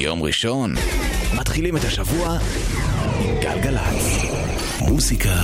[0.00, 0.74] יום ראשון,
[1.34, 2.38] מתחילים את השבוע
[3.20, 4.24] עם גלגלצ.
[4.80, 5.34] מוסיקה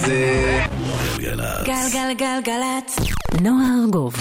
[0.00, 0.60] זה
[1.18, 1.66] גלגלצ.
[1.66, 2.96] גלגלגלגלצ.
[3.40, 4.14] נועה ארגוב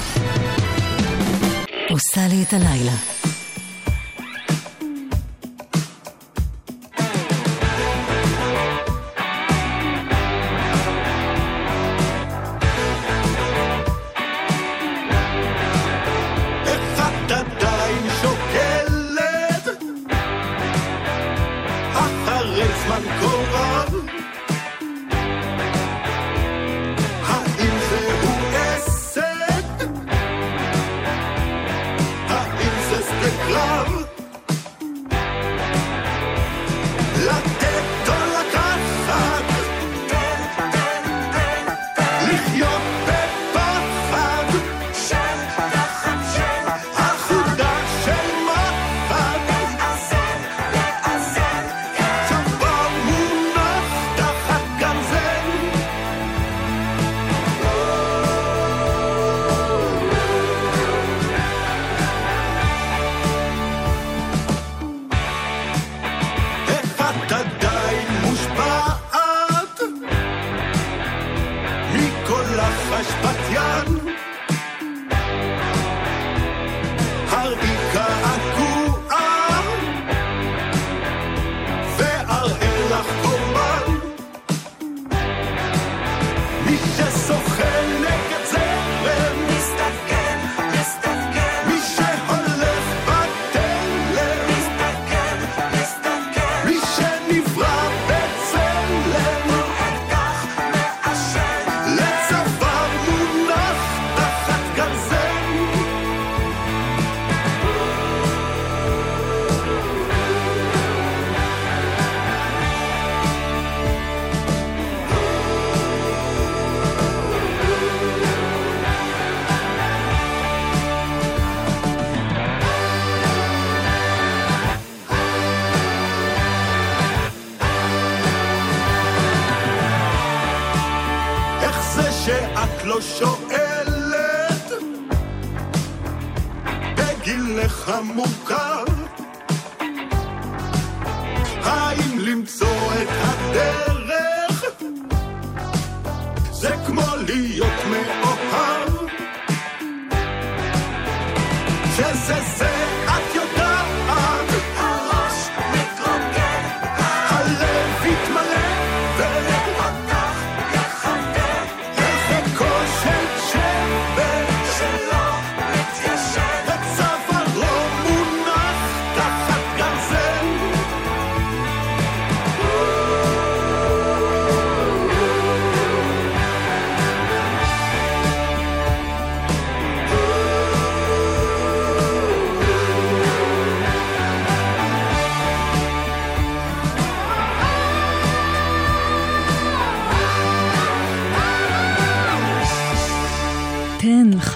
[1.90, 2.96] עושה לי את הלילה.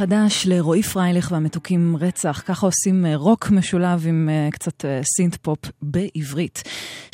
[0.01, 5.35] חדש לרועי פרייליך והמתוקים רצח, ככה עושים אה, רוק משולב עם אה, קצת אה, סינט
[5.35, 6.63] פופ בעברית.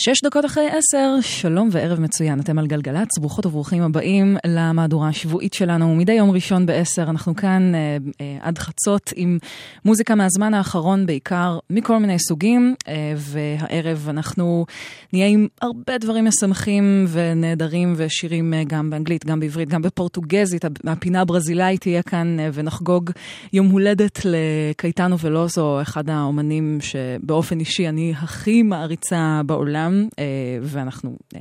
[0.01, 5.53] שש דקות אחרי עשר, שלום וערב מצוין, אתם על גלגלצ, ברוכות וברוכים הבאים למהדורה השבועית
[5.53, 5.95] שלנו.
[5.95, 9.37] מדי יום ראשון בעשר אנחנו כאן אה, אה, עד חצות עם
[9.85, 14.65] מוזיקה מהזמן האחרון בעיקר, מכל מיני סוגים, אה, והערב אנחנו
[15.13, 21.21] נהיה עם הרבה דברים משמחים ונהדרים ושירים אה, גם באנגלית, גם בעברית, גם בפורטוגזית, הפינה
[21.21, 23.11] הברזילאית תהיה כאן אה, ונחגוג
[23.53, 29.86] יום הולדת לקייטנו ולוזו, אחד האומנים שבאופן אישי אני הכי מעריצה בעולם,
[30.19, 30.25] אה,
[30.61, 31.39] ואנחנו אה,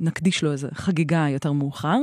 [0.00, 1.98] נקדיש לו איזו חגיגה יותר מאוחר.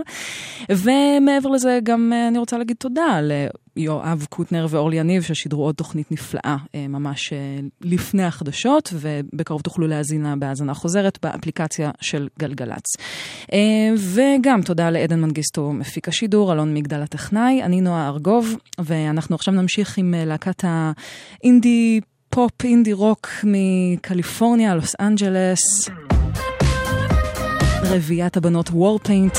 [0.69, 6.11] ומעבר לזה, גם אה, אני רוצה להגיד תודה ליואב קוטנר ואורלי יניב, ששידרו עוד תוכנית
[6.11, 7.33] נפלאה אה, ממש
[7.81, 12.95] לפני החדשות, ובקרוב תוכלו להאזין לה בהאזנה חוזרת באפליקציה של גלגלצ.
[13.97, 19.97] וגם תודה לעדן מנגיסטו, מפיק השידור, אלון מגדל הטכנאי, אני נועה ארגוב, ואנחנו עכשיו נמשיך
[19.97, 21.99] עם להקת האינדי
[22.37, 25.89] פופ, אינדי רוק מקליפורניה, לוס אנג'לס.
[27.83, 29.37] רביעיית הבנות Warpaint.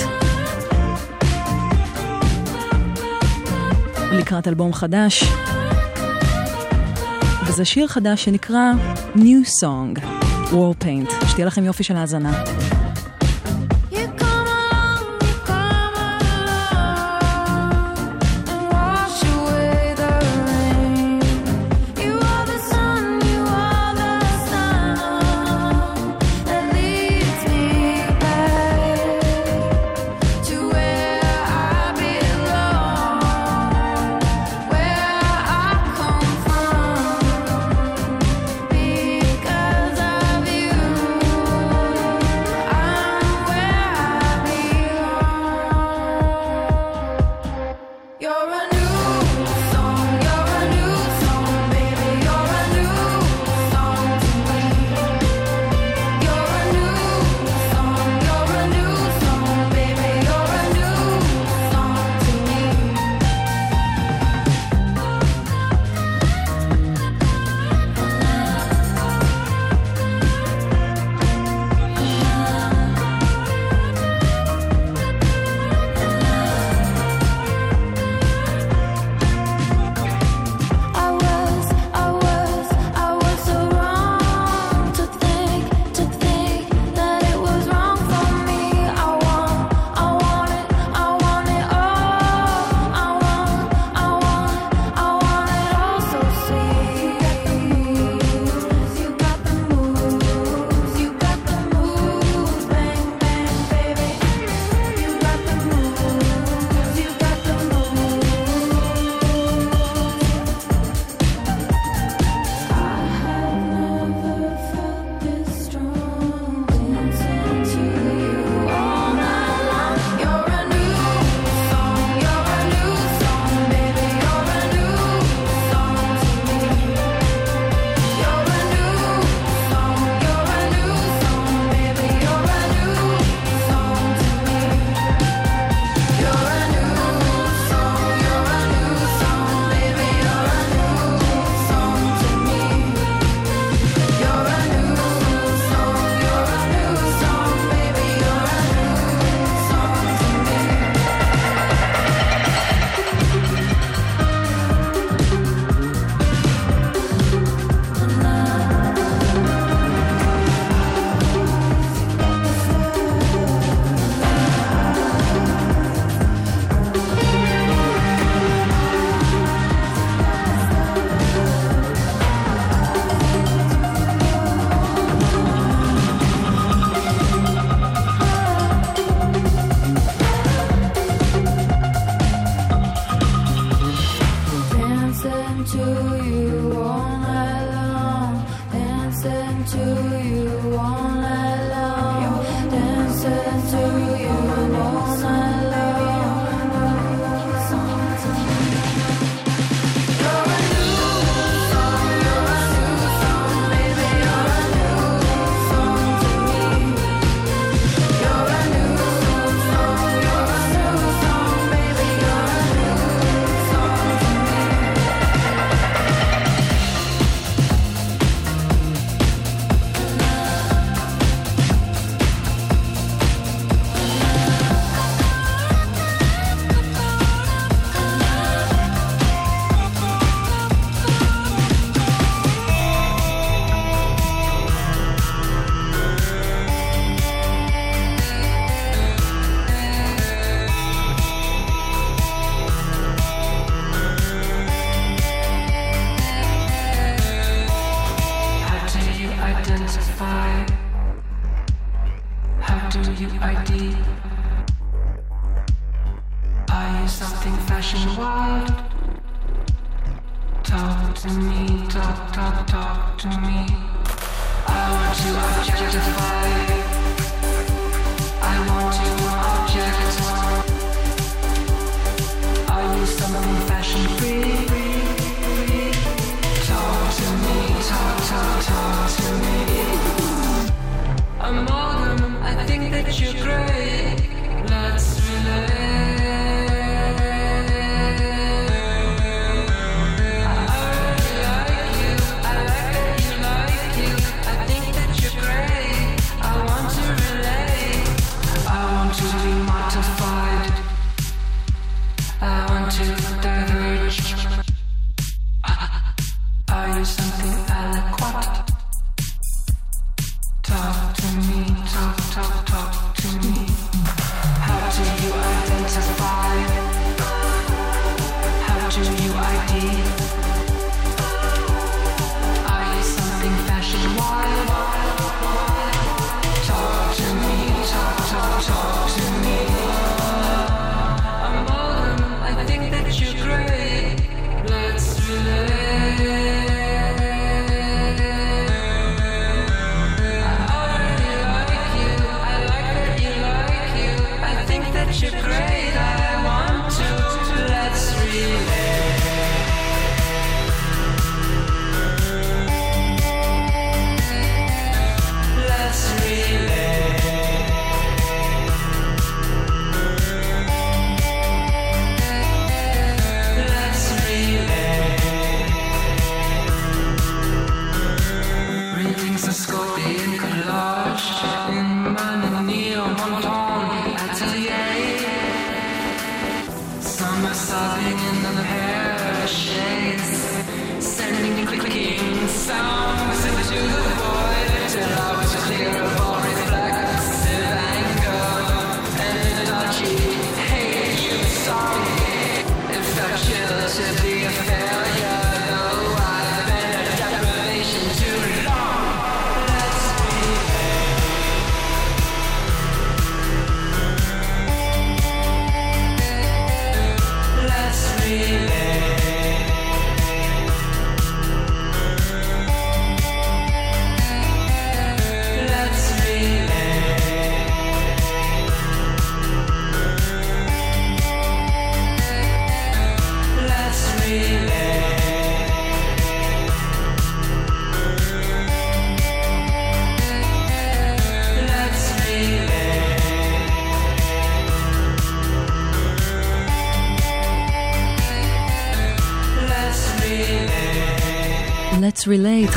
[4.12, 5.24] לקראת אלבום חדש.
[7.46, 8.72] וזה שיר חדש שנקרא
[9.14, 10.00] New Song,
[10.52, 11.26] Warpaint.
[11.28, 12.44] שתהיה לכם יופי של האזנה.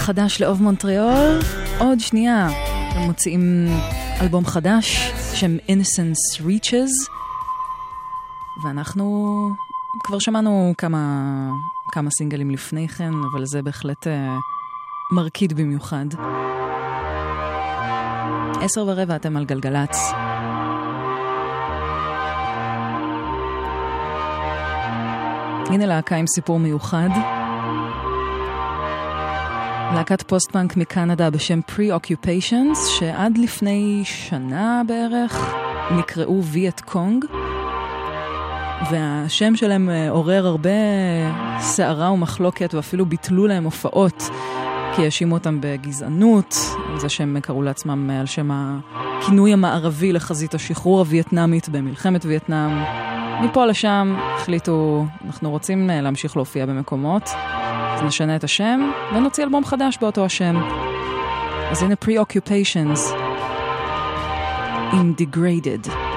[0.01, 1.39] חדש לאוב מונטריאול.
[1.77, 2.48] עוד שנייה,
[2.91, 3.67] הם מוציאים
[4.22, 7.10] אלבום חדש, שם Innocence Reaches,
[8.63, 9.27] ואנחנו
[10.03, 11.00] כבר שמענו כמה,
[11.91, 14.10] כמה סינגלים לפני כן, אבל זה בהחלט uh,
[15.15, 16.05] מרקיד במיוחד.
[18.62, 19.98] עשר ורבע אתם על גלגלצ.
[25.70, 27.10] הנה להקה עם סיפור מיוחד.
[29.93, 35.55] להקת פוסט-פאנק מקנדה בשם Preoccupations, שעד לפני שנה בערך
[35.91, 37.25] נקראו Viet Cong,
[38.91, 40.69] והשם שלהם אה, עורר הרבה
[41.60, 44.29] סערה ומחלוקת, ואפילו ביטלו להם הופעות,
[44.95, 46.55] כי האשימו אותם בגזענות,
[46.98, 52.83] זה שהם קראו לעצמם אה, על שם הכינוי המערבי לחזית השחרור הווייטנאמית במלחמת וייטנאם.
[53.41, 57.29] מפה לשם החליטו, אנחנו רוצים אה, להמשיך להופיע במקומות.
[58.05, 60.55] נשנה את השם ונוציא אלבום חדש באותו השם.
[61.72, 63.00] אז הנה pre-occupations.
[64.91, 66.10] in Degraded.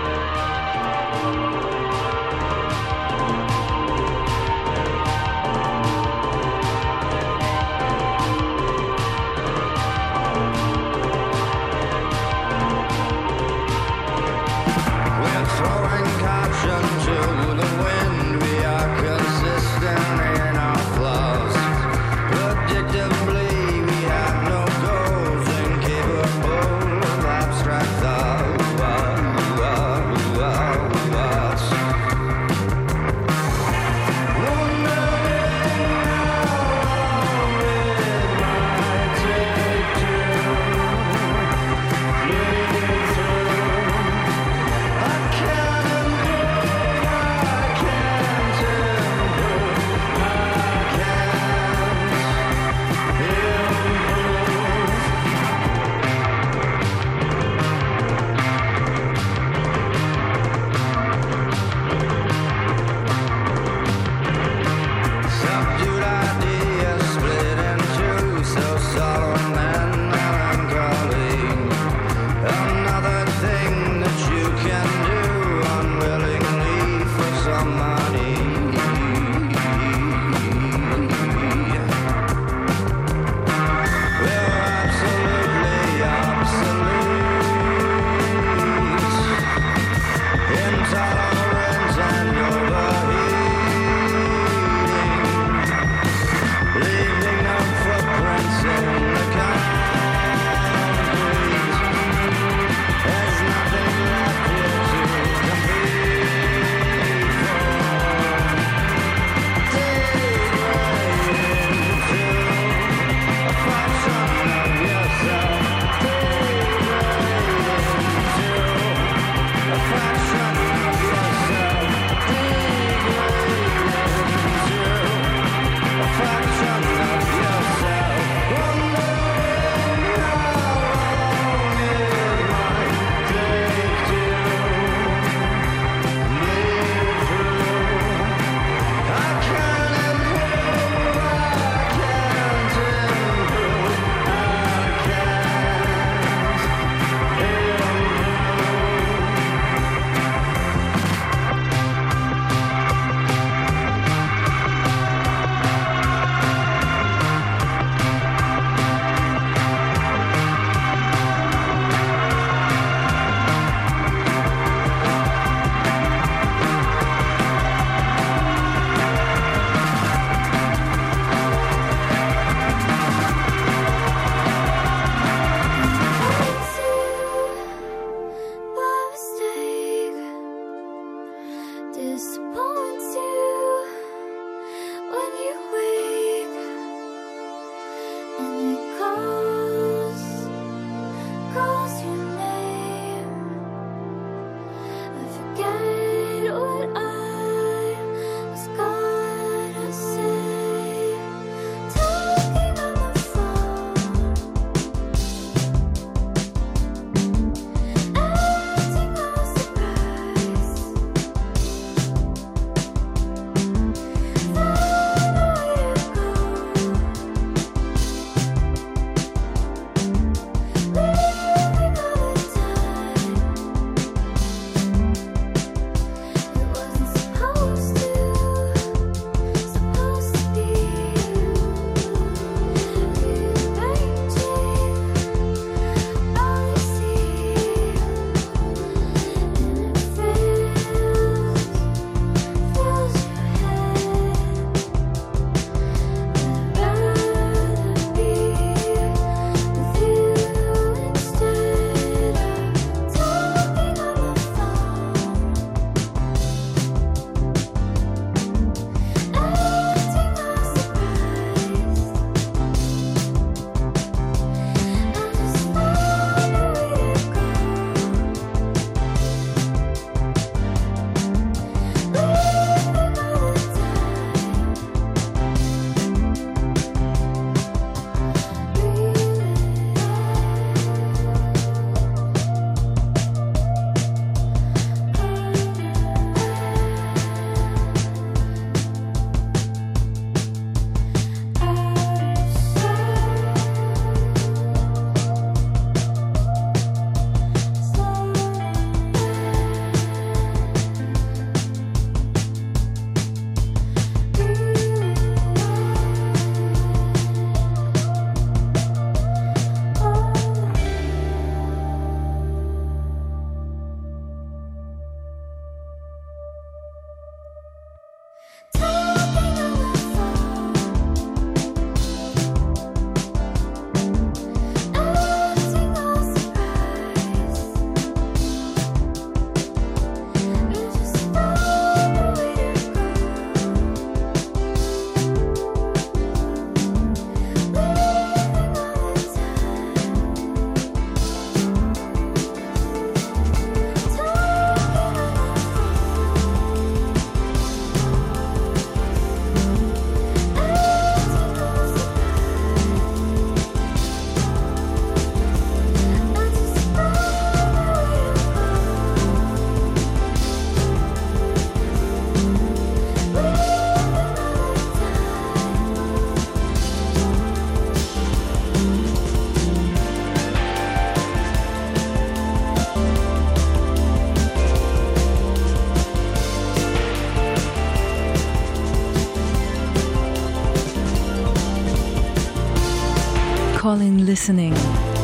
[384.34, 384.78] Listening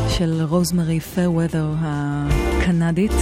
[0.09, 3.12] של רוזמרי פיירוודר הקנדית.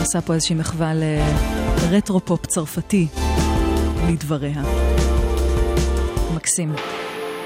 [0.00, 3.06] עושה פה איזושהי מחווה לרטרו-פופ צרפתי,
[4.08, 4.62] לדבריה.
[6.34, 6.74] מקסים.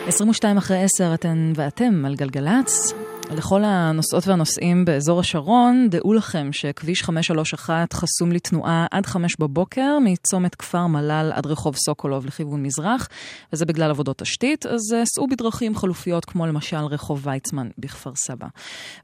[0.06, 2.99] 22 אחרי 10 אתן ואתם על גלגלצ.
[3.36, 10.54] לכל הנוסעות והנוסעים באזור השרון, דעו לכם שכביש 531 חסום לתנועה עד 5 בבוקר, מצומת
[10.54, 13.08] כפר מל"ל עד רחוב סוקולוב לכיוון מזרח,
[13.52, 18.46] וזה בגלל עבודות תשתית, אז אה, סעו בדרכים חלופיות כמו למשל רחוב ויצמן בכפר סבא.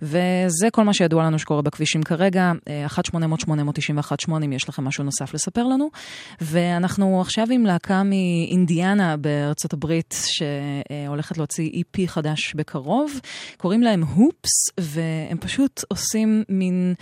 [0.02, 5.34] וזה כל מה שידוע לנו שקורה בכבישים כרגע, אה, 1-800-891-8 אם יש לכם משהו נוסף
[5.34, 5.90] לספר לנו.
[6.40, 13.20] ואנחנו עכשיו עם להקה מאינדיאנה בארצות הברית, שהולכת להוציא EP חדש בקרוב.
[13.56, 16.94] קוראים להם הופס, והם פשוט עושים מין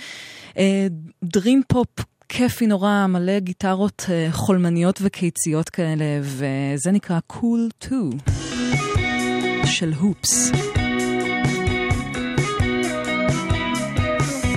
[0.58, 0.86] אה,
[1.24, 1.88] דרים פופ.
[2.28, 8.10] כיפי נורא, מלא גיטרות אה, חולמניות וקיציות כאלה, וזה נקרא קול cool 2
[9.64, 10.50] של הופס.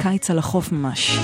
[0.01, 1.19] קיץ על החוף ממש.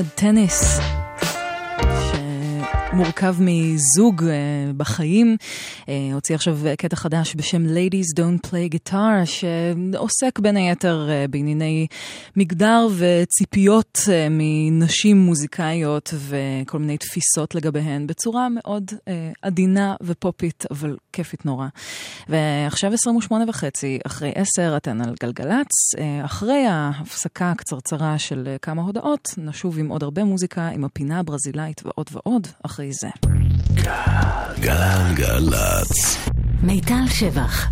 [0.00, 0.78] צמד טניס.
[2.92, 4.32] מורכב מזוג אה,
[4.76, 5.36] בחיים,
[6.14, 11.86] הוציא עכשיו קטע חדש בשם Ladies Don't Play Guitar, שעוסק בין היתר אה, בענייני
[12.36, 20.96] מגדר וציפיות אה, מנשים מוזיקאיות וכל מיני תפיסות לגביהן, בצורה מאוד אה, עדינה ופופית, אבל
[21.12, 21.66] כיפית נורא.
[22.28, 28.82] ועכשיו 28 וחצי, אחרי 10 אתן על גלגלצ, אה, אחרי ההפסקה הקצרצרה של אה, כמה
[28.82, 33.08] הודעות, נשוב עם עוד הרבה מוזיקה, עם הפינה הברזילאית ועוד ועוד, אחרי זה.
[34.60, 36.18] גלגלצ.
[36.62, 37.68] מיטל שבח,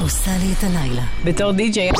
[0.00, 1.02] עושה לי את הלילה.
[1.24, 1.90] בתור די-ג'יי,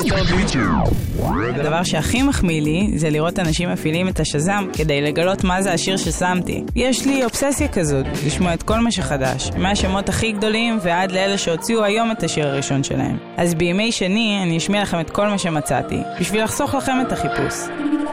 [1.54, 5.96] הדבר שהכי מחמיא לי זה לראות אנשים מפעילים את השזם כדי לגלות מה זה השיר
[5.96, 6.64] ששמתי.
[6.76, 11.84] יש לי אובססיה כזאת, לשמוע את כל מה שחדש, מהשמות הכי גדולים ועד לאלה שהוציאו
[11.84, 13.18] היום את השיר הראשון שלהם.
[13.36, 17.54] אז בימי שני אני אשמיע לכם את כל מה שמצאתי, בשביל לחסוך לכם את החיפוש.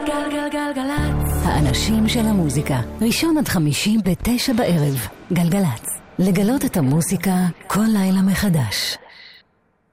[0.06, 1.36] גלגלגלגלצ.
[1.43, 5.08] האנשים של המוזיקה, ראשון עד חמישי בתשע בערב.
[5.33, 5.85] גלגלצ.
[6.19, 8.97] לגלות את המוזיקה כל לילה מחדש.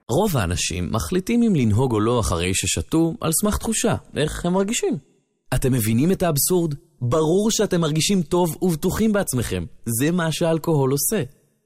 [0.08, 4.98] רוב האנשים מחליטים אם לנהוג או לא אחרי ששתו על סמך תחושה, איך הם מרגישים.
[5.54, 6.74] אתם מבינים את האבסורד?
[7.00, 9.64] ברור שאתם מרגישים טוב ובטוחים בעצמכם.
[9.86, 11.22] זה מה שהאלכוהול עושה.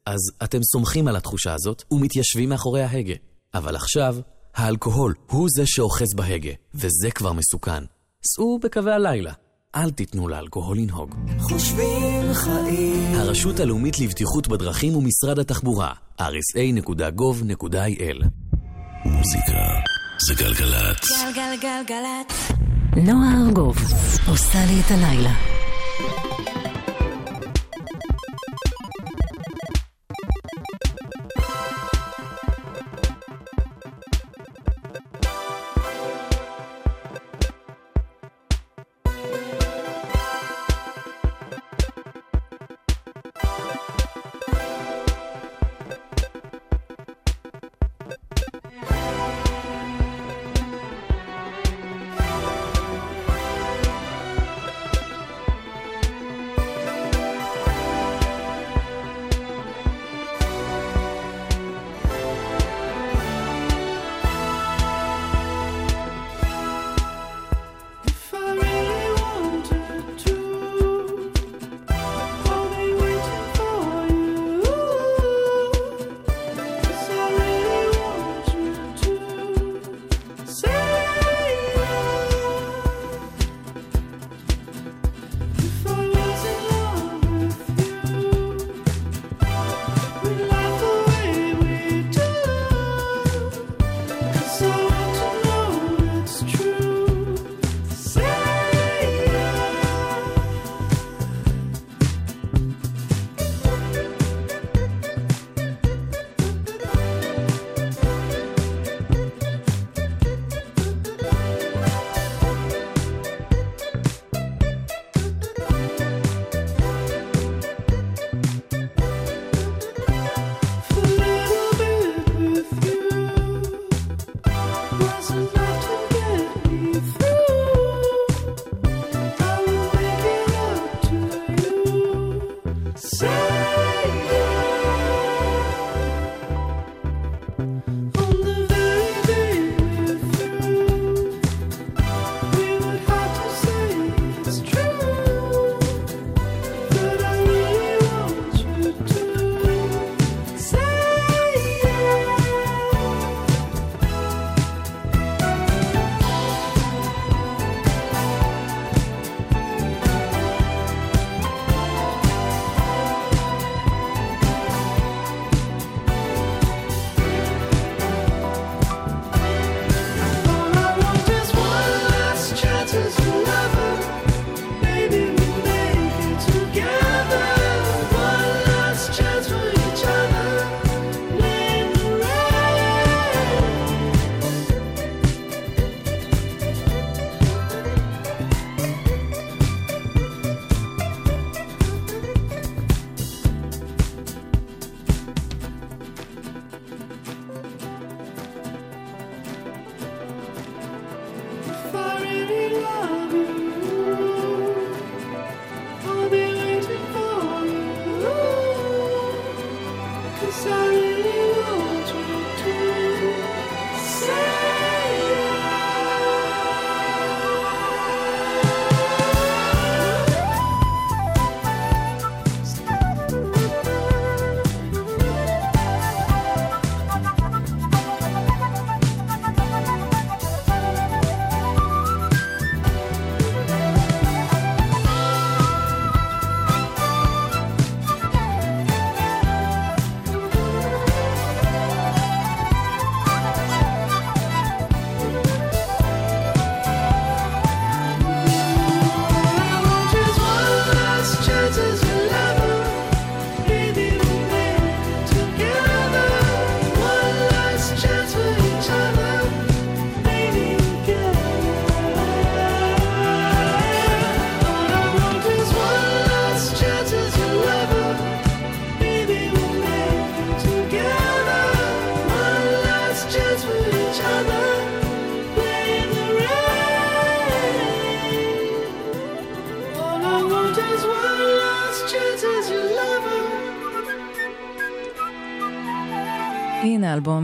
[0.07, 3.15] אז אתם סומכים על התחושה הזאת ומתיישבים מאחורי ההגה.
[3.55, 4.17] אבל עכשיו,
[4.55, 7.85] האלכוהול הוא זה שאוחז בהגה, וזה כבר מסוכן.
[8.25, 9.33] סעו בקווי הלילה.
[9.77, 11.15] אל תיתנו לאלכוהול לנהוג.
[11.39, 18.25] חושבים חיים הרשות הלאומית לבטיחות בדרכים ומשרד התחבורה, rsa.gov.il
[19.05, 19.65] מוזיקה
[20.29, 21.11] זה גלגלצ.
[21.35, 22.53] גלגלגלגלצ.
[22.97, 23.77] נועה ארגוב,
[24.29, 25.33] עושה לי את הלילה.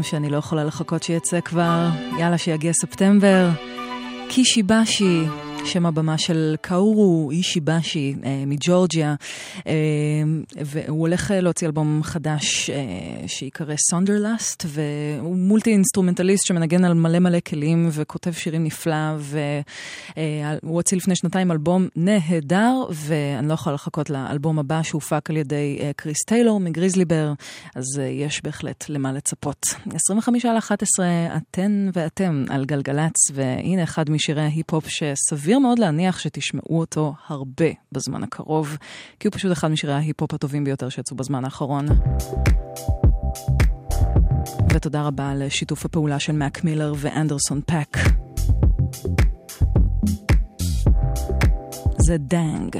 [0.02, 1.88] שאני לא יכולה לחכות שיצא כבר.
[2.18, 3.48] יאללה, שיגיע ספטמבר.
[4.28, 5.24] Kishi Bashi,
[5.64, 9.14] שם הבמה של קאורו אישיבאשי אה, מג'ורג'יה,
[9.66, 9.72] אה,
[10.64, 17.18] והוא הולך אה, להוציא אלבום חדש אה, שיקרא Sonderlust, והוא multi instrumentalist שמנגן על מלא
[17.18, 24.10] מלא כלים וכותב שירים נפלא, והוא הוציא לפני שנתיים אלבום נהדר, ואני לא יכולה לחכות
[24.10, 27.32] לאלבום הבא שהופק על ידי אה, קריס טיילור מ Grizzly Bear,
[27.74, 29.66] אז אה, יש בהחלט למה לצפות.
[29.94, 31.02] 25 ל-11,
[31.36, 38.22] אתן ואתם על גלגלצ, והנה אחד משירי ההיפ-הופ שסביר מאוד להניח שתשמעו אותו הרבה בזמן
[38.22, 38.76] הקרוב,
[39.20, 41.86] כי הוא פשוט אחד משירי ההיפ-הופ הטובים ביותר שיצאו בזמן האחרון.
[44.74, 47.98] ותודה רבה על שיתוף הפעולה של מאק מילר ואנדרסון פאק.
[51.98, 52.76] זה Dang.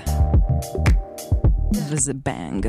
[1.74, 2.66] וזה בנג.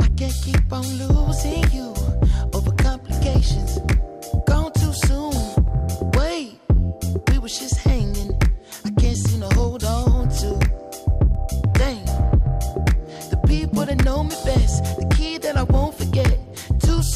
[0.00, 1.88] I can't keep on losing you
[2.56, 3.87] over complications.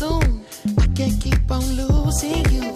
[0.03, 0.45] Soon.
[0.79, 2.67] I can't keep on losing you.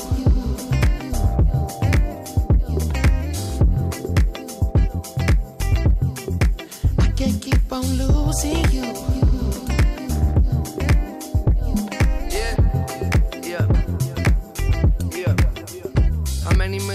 [7.04, 9.25] I can't keep on losing you.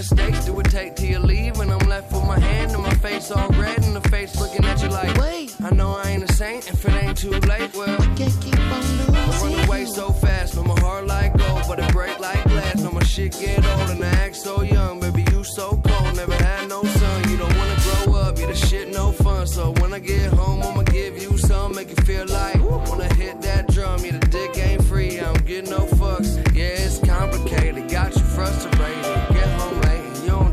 [0.02, 1.60] Mistakes do it take till you leave?
[1.60, 4.66] And I'm left with my hand and my face all red, and the face looking
[4.66, 5.54] at you like, Wait.
[5.64, 7.70] I know I ain't a saint if it ain't too late.
[7.76, 11.38] Well, I Can't keep on I losing run away so fast, no my heart like
[11.38, 12.82] gold, but it break like glass.
[12.82, 16.16] No my shit get old and I act so young, baby you so cold.
[16.16, 19.46] Never had no son, you don't wanna grow up, you the shit no fun.
[19.46, 22.61] So when I get home, I'ma give you some, make you feel like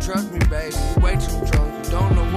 [0.08, 0.74] trust me, baby.
[0.74, 2.27] You way too drunk, you don't know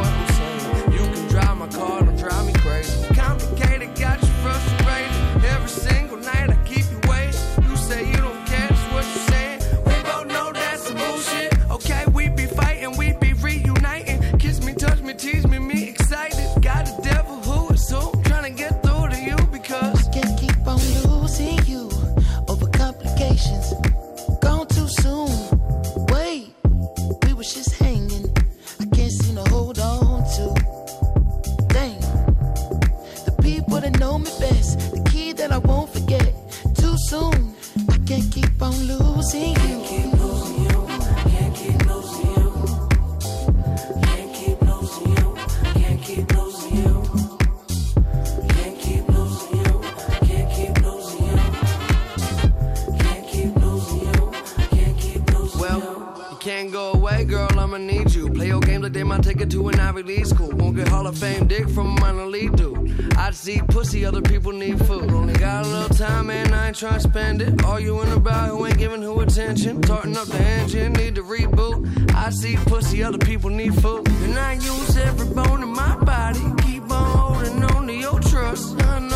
[58.93, 60.49] Might take it to an Ivy League school.
[60.51, 63.13] Won't get Hall of Fame dick from a minor league dude.
[63.15, 65.11] I see pussy, other people need food.
[65.11, 66.53] Only got a little time, man.
[66.53, 67.63] I ain't trying to spend it.
[67.65, 69.81] Arguing about who ain't giving who attention.
[69.81, 72.13] Tarting up the engine, need to reboot.
[72.13, 74.07] I see pussy, other people need food.
[74.07, 76.39] And I use every bone in my body.
[76.63, 78.81] Keep on holding on to your trust.
[78.83, 79.10] I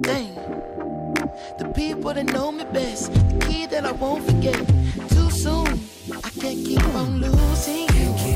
[0.00, 0.34] Dang,
[1.58, 4.58] the people that know me best, the key that I won't forget.
[5.08, 5.80] Too soon.
[6.24, 8.27] I can't keep on losing you.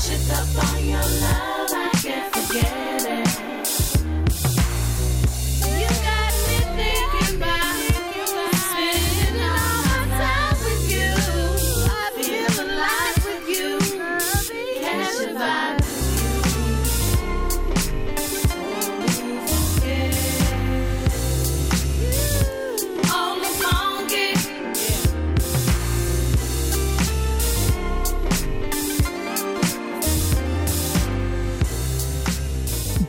[0.00, 2.99] Shook up on your love I can't forget.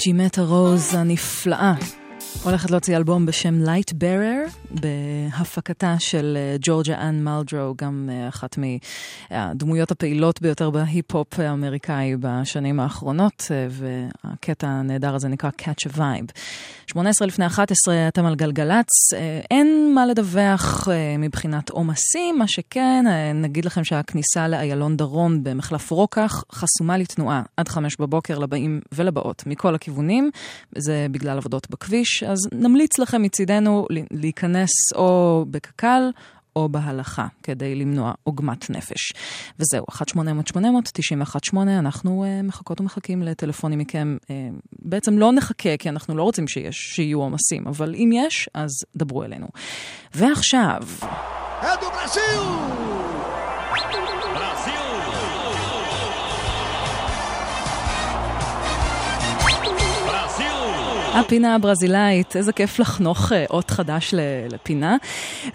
[0.03, 1.73] ג'ימטה רוז הנפלאה
[2.43, 8.57] הולכת להוציא אלבום בשם Light Bearer, בהפקתה של אה, ג'ורג'ה אנ מלדרו, גם אה, אחת
[9.31, 16.31] מהדמויות הפעילות ביותר בהיפ-הופ האמריקאי בשנים האחרונות, אה, והקטע הנהדר הזה נקרא Catch a Vibe.
[16.87, 19.13] 18 לפני 11, אתם על גלגלצ,
[19.51, 20.87] אין מה לדווח
[21.19, 27.41] מבחינת עומסים, מה שכן, נגיד לכם שהכניסה לאיילון דרום במחלף רוקח חסומה לתנועה.
[27.57, 30.31] עד 5 בבוקר לבאים ולבאות מכל הכיוונים,
[30.77, 36.09] זה בגלל עבודות בכביש, אז נמליץ לכם מצידנו להיכנס או בקק"ל,
[36.55, 39.13] או בהלכה, כדי למנוע עוגמת נפש.
[39.59, 44.17] וזהו, 1-800-800-918, אנחנו uh, מחכות ומחכים לטלפונים מכם.
[44.21, 44.27] Uh,
[44.81, 49.23] בעצם לא נחכה, כי אנחנו לא רוצים שיש, שיהיו עומסים, אבל אם יש, אז דברו
[49.23, 49.47] אלינו.
[50.15, 50.81] ועכשיו...
[51.61, 51.89] É do
[61.13, 64.13] הפינה הברזילאית, איזה כיף לחנוך אה, אות חדש
[64.49, 64.97] לפינה.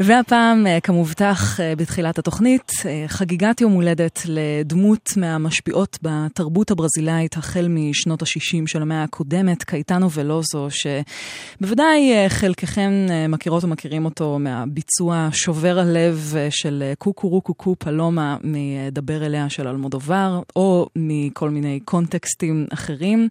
[0.00, 2.72] והפעם, אה, כמובטח אה, בתחילת התוכנית,
[3.06, 10.68] חגיגת יום הולדת לדמות מהמשפיעות בתרבות הברזילאית החל משנות ה-60 של המאה הקודמת, קייטנו ולוזו,
[10.70, 12.90] שבוודאי חלקכם
[13.28, 20.88] מכירות ומכירים אותו מהביצוע שובר הלב של קוקורו קוקו פלומה מדבר אליה של אלמודובר, או
[20.96, 23.28] מכל מיני קונטקסטים אחרים.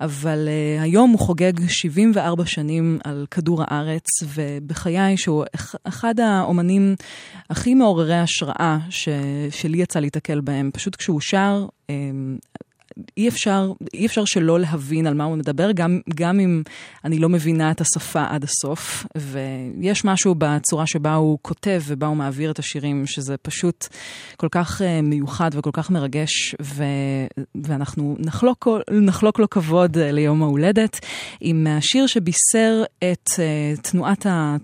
[0.00, 0.48] אבל
[0.80, 6.94] היום הוא חוגג 74 שנים על כדור הארץ, ובחיי שהוא אח- אחד האומנים
[7.50, 9.08] הכי מעוררי השראה ש,
[9.50, 10.70] שלי יצא להתקל בהם.
[10.74, 11.92] פשוט כשהוא שר, um,
[13.16, 16.62] אי אפשר, אי אפשר שלא להבין על מה הוא מדבר, גם, גם אם
[17.04, 19.06] אני לא מבינה את השפה עד הסוף.
[19.16, 23.86] ויש משהו בצורה שבה הוא כותב ובה הוא מעביר את השירים, שזה פשוט
[24.36, 26.84] כל כך uh, מיוחד וכל כך מרגש, ו,
[27.54, 31.00] ואנחנו נחלוק, נחלוק לו כבוד uh, ליום ההולדת
[31.40, 34.56] עם השיר שבישר את uh, תנועת ה...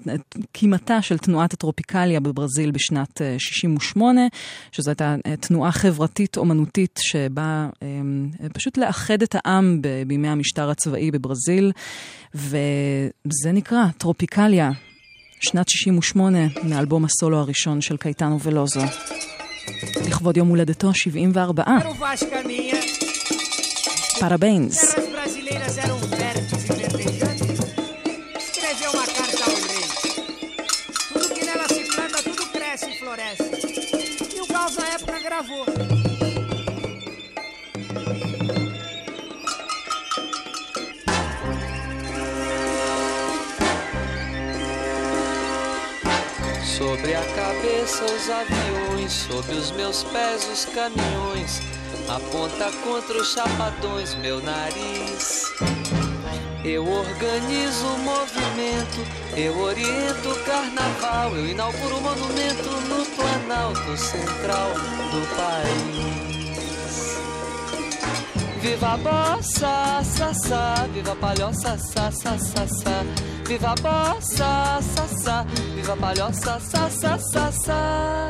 [0.53, 4.21] קימתה של תנועת הטרופיקליה בברזיל בשנת uh, 68,
[4.73, 8.18] שזו הייתה תנועה חברתית-אומנותית שבאה um,
[8.53, 11.73] פשוט לאחד את העם בימי המשטר הצבאי בברזיל,
[12.35, 14.71] וזה נקרא טרופיקליה,
[15.41, 18.81] שנת 68, מאלבום הסולו הראשון של קייטנו ולוזו.
[20.07, 21.63] לכבוד יום הולדתו 74.
[21.63, 23.09] Era o Vascaninha.
[24.21, 24.95] פרביינס.
[24.95, 27.59] Terras brasileiras eram férteis e verdejantes.
[28.45, 29.87] Escreveu uma carta ao rei.
[31.13, 33.49] Tudo que nela se planta, tudo cresce e floresce.
[34.37, 35.88] E o Gauss na época gravou.
[46.79, 51.61] Sobre a cabeça os aviões, sob os meus pés os caminhões.
[52.09, 55.43] Aponta contra os chapadões meu nariz.
[56.65, 59.05] Eu organizo o movimento,
[59.37, 64.71] eu oriento o carnaval, eu inauguro o monumento no Planalto Central
[65.11, 66.28] do país.
[68.61, 72.37] Viva a bossa, sa, viva a palhoça, sa, sa.
[73.47, 75.45] Viva a bossa, sa,
[75.75, 78.29] viva a palhoça, sa, sa.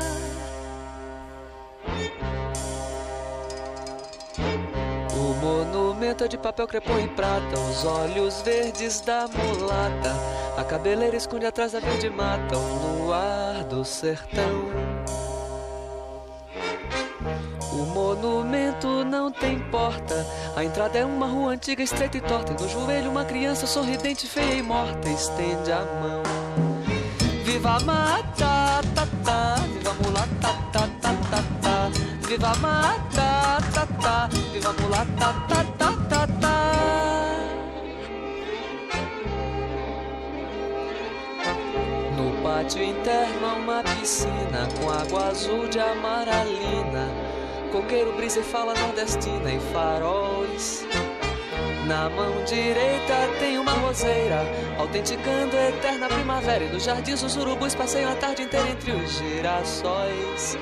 [5.12, 10.14] O monumento é de papel crepom e prata, os olhos verdes da mulata,
[10.58, 14.77] a cabeleira esconde atrás da verde mata, o luar do sertão.
[18.18, 22.68] Monumento não tem porta, a entrada é uma rua antiga, estreita e torta, e no
[22.68, 26.22] joelho uma criança sorridente, feia e morta, estende a mão.
[27.44, 31.90] Viva a mata, ta, ta, viva a mulata, ta, ta, ta, ta.
[32.26, 36.58] Viva a mata, ta, ta, viva a mulata, ta, ta, ta, ta.
[42.16, 47.27] No pátio interno há uma piscina com água azul de amaralina.
[47.70, 50.86] Coqueiro, brisa e fala nordestina e faróis.
[51.86, 54.40] Na mão direita tem uma roseira,
[54.78, 56.64] autenticando a eterna primavera.
[56.64, 60.58] E nos jardins os urubus passeiam a tarde inteira entre os girassóis.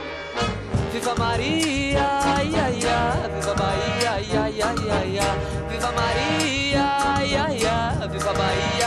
[0.93, 2.09] Viva Maria,
[2.45, 5.67] ia, ia, viva Bahia, ia, ia, ia, ia.
[5.69, 8.86] Viva Maria, ia, ia, viva Bahia,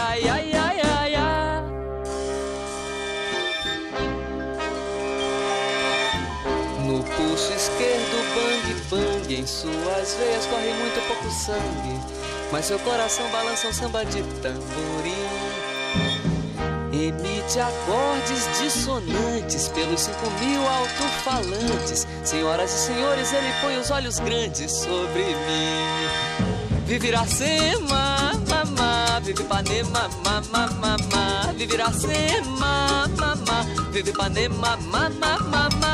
[9.49, 11.99] suas veias corre muito pouco sangue,
[12.51, 15.29] mas seu coração balança um samba de tamborim.
[16.91, 22.07] Emite acordes dissonantes pelos cinco mil alto-falantes.
[22.23, 26.49] Senhoras e senhores, ele põe os olhos grandes sobre mim.
[26.85, 31.53] Vive Iracema, mamá, vive Ipanema, mamá, mamá.
[31.55, 35.88] Vive Iracema, mamá, vive Ipanema, mamá, mamá.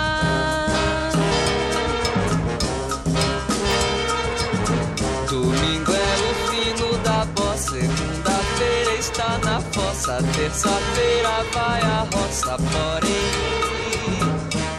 [9.11, 13.31] Está na fossa, terça-feira vai a roça, porém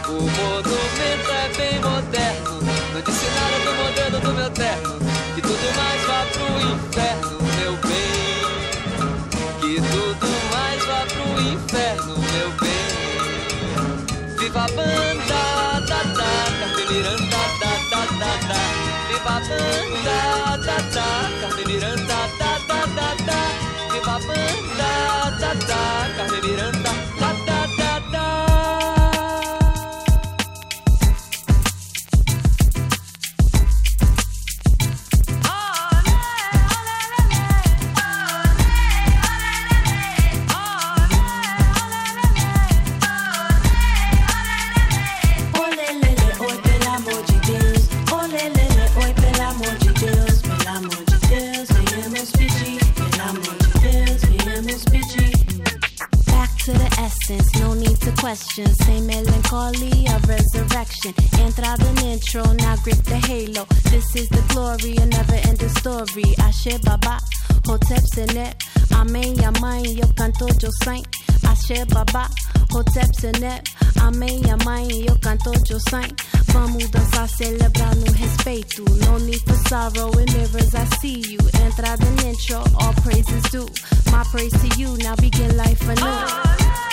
[0.09, 2.59] o monumento é bem moderno.
[2.93, 4.99] Não disse nada do modelo do meu terno,
[5.33, 8.27] que tudo mais vá pro inferno, meu bem.
[9.61, 12.87] Que tudo mais vá pro inferno, meu bem.
[14.39, 15.26] Viva a banda,
[58.17, 58.65] question.
[58.83, 61.13] Same melancholy of resurrection.
[61.39, 63.65] Entrada an intro, now grip the halo.
[63.91, 66.35] This is the glory, a never ending story.
[66.39, 67.19] Ashe Baba,
[67.65, 68.55] Hotep Senet.
[68.93, 71.05] Amém, Yamai, eu canto, eu saint.
[71.45, 72.29] Ashe Baba,
[72.71, 73.61] Hotep Senet.
[74.01, 76.13] Amém, Yamai, eu canto, eu saint.
[76.53, 78.83] Vamos dançar, celebrar no respeito.
[79.05, 81.39] No need for sorrow, in mirrors I see you.
[81.65, 83.67] Entrada an intro, all praises due.
[84.11, 86.86] My praise to you, now begin life anew.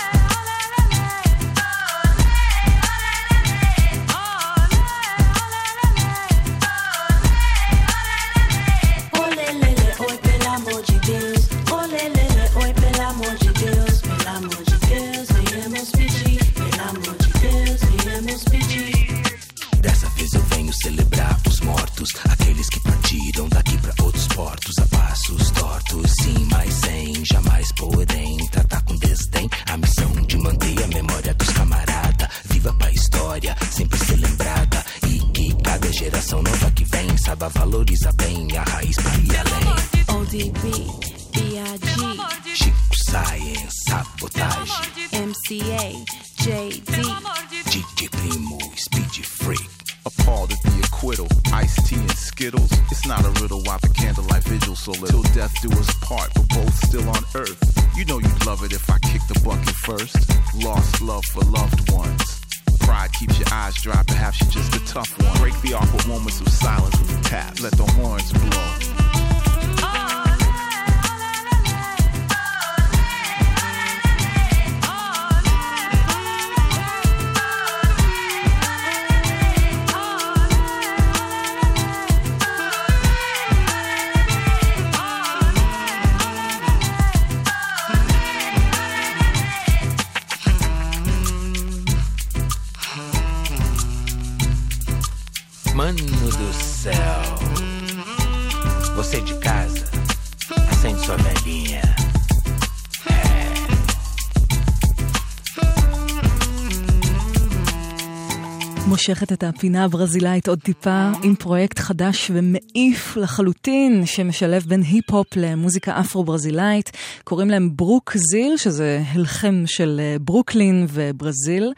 [109.08, 116.00] מושכת את הפינה הברזילאית עוד טיפה עם פרויקט חדש ומעיף לחלוטין שמשלב בין היפ-הופ למוזיקה
[116.00, 116.90] אפרו-ברזילאית.
[117.24, 121.72] קוראים להם Brookzill, שזה הלחם של אה, ברוקלין וברזיל,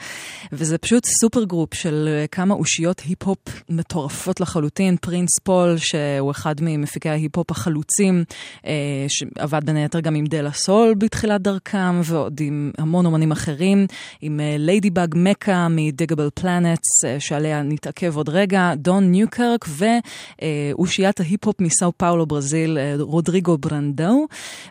[0.53, 3.39] וזה פשוט supergroup של אה, כמה אושיות היפ-הופ
[3.69, 4.97] מטורפות לחלוטין.
[4.97, 8.25] פרינס פול, שהוא אחד ממפיקי ההיפ-הופ החלוצים,
[8.67, 8.73] אה,
[9.09, 13.87] שעבד בין היתר גם עם De La Soul בתחילת דרכם, ועוד עם המון אומנים אחרים,
[14.21, 21.93] עם Ladybug Mecca מ Digable Planets, שעליה נתעכב עוד רגע, דון ניוקירק ואושיית ההיפ-הופ מסאו
[21.97, 24.27] פאולו ברזיל, רודריגו ברנדאו,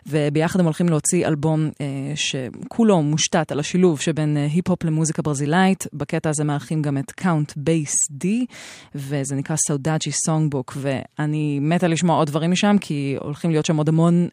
[0.06, 5.86] וביחד הם הולכים להוציא אלבום אה, שכולו מושתת על השילוב שבין אה, היפ-הופ למוזיקה ברזילאית.
[5.92, 8.46] בקטע הזה מארחים גם את Count Bass D,
[8.94, 13.88] וזה נקרא Saudade Songbook, ואני מתה לשמוע עוד דברים משם, כי הולכים להיות שם עוד
[13.88, 14.28] המון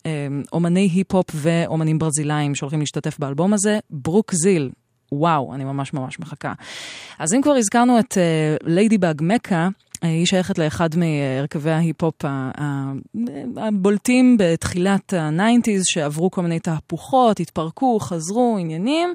[0.54, 3.80] אומני היפ-הופ ואומנים ברזילאים שהולכים להשתתף באלבום הזה.
[3.90, 4.70] Brookzill,
[5.12, 6.54] וואו, אני ממש ממש מחכה.
[7.20, 8.18] אז אם כבר הזכרנו את
[8.64, 9.70] Ladybug Mecca,
[10.04, 12.26] היא שייכת לאחד מהרכבי ההיפ-הופ
[13.58, 19.14] הבולטים בתחילת ה-90's, שעברו כל מיני תהפוכות, התפרקו, חזרו, עניינים,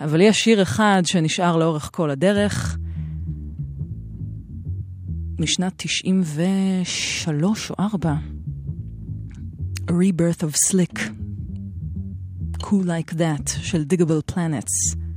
[0.00, 2.78] אבל יש שיר אחד שנשאר לאורך כל הדרך.
[5.38, 8.14] משנת 93 או 4,
[9.90, 10.98] Rebirth of Slick,
[12.62, 15.07] Cool Like That של Diggable Planets.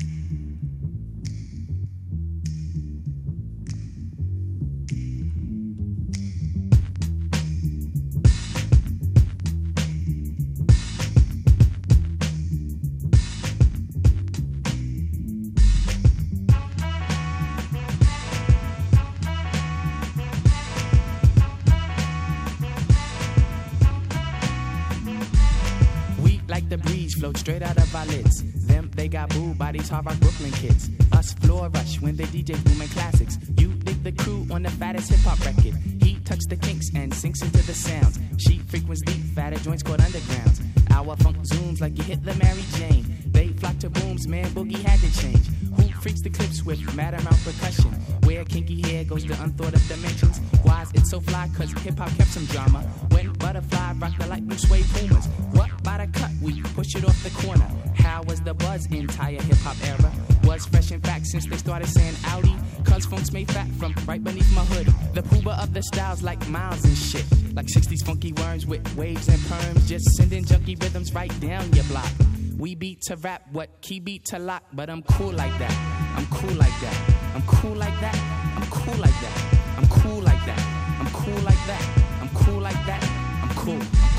[27.52, 28.44] Straight out of our lids.
[28.68, 30.90] Them, they got booed by these hard rock Brooklyn kids.
[31.12, 33.38] Us floor rush when they DJ booming classics.
[33.58, 35.76] You dig the crew on the fattest hip hop record.
[36.02, 38.20] He tucks the kinks and sinks into the sounds.
[38.38, 40.62] She frequents deep, fatter joints called undergrounds.
[40.92, 43.06] Our funk zooms like you hit the Mary Jane.
[43.26, 45.46] They flock to booms, man, boogie had to change.
[45.76, 47.92] Who freaks the clips with mad amount percussion?
[48.24, 50.40] Where kinky hair goes to unthought of dimensions.
[50.64, 51.50] Why is it so fly?
[51.58, 52.80] Cause hip hop kept some drama.
[53.10, 55.26] When butterfly rock the light blue suede boomers.
[55.52, 56.21] What by the?
[56.42, 57.70] We push it off the corner.
[57.96, 60.12] How was the buzz entire hip hop era?
[60.44, 62.56] Was fresh in fact since they started saying Audi.
[62.84, 64.88] Cause funk's made fat from right beneath my hood.
[65.14, 67.26] The pooba of the styles like miles and shit.
[67.54, 69.88] Like 60s funky worms with waves and perms.
[69.88, 72.12] Just sending junky rhythms right down your block.
[72.58, 75.74] We beat to rap, what key beat to lock, but I'm cool like that.
[76.18, 77.12] I'm cool like that.
[77.36, 78.16] I'm cool like that.
[78.56, 79.78] I'm cool like that.
[79.78, 80.98] I'm cool like that.
[81.00, 82.22] I'm cool like that.
[82.22, 83.04] I'm cool like that.
[83.44, 84.11] I'm cool.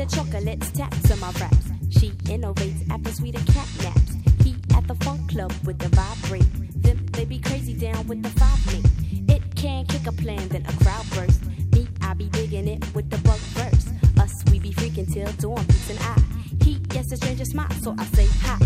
[0.00, 0.24] I'm cool.
[0.24, 1.70] We be the chocolates, taps on my raps.
[1.90, 4.16] She innovates after sweeter cat naps.
[4.44, 6.82] He at the funk club with the vibrate.
[6.82, 9.34] Them they be crazy down with the five me.
[9.34, 11.44] It can kick a plan, then a crowd burst.
[11.72, 13.88] Me, I be digging it with the bug verse.
[14.18, 16.20] Us, we be freaking till dawn, peace and I.
[16.64, 18.56] He gets a stranger smile, so I say hi.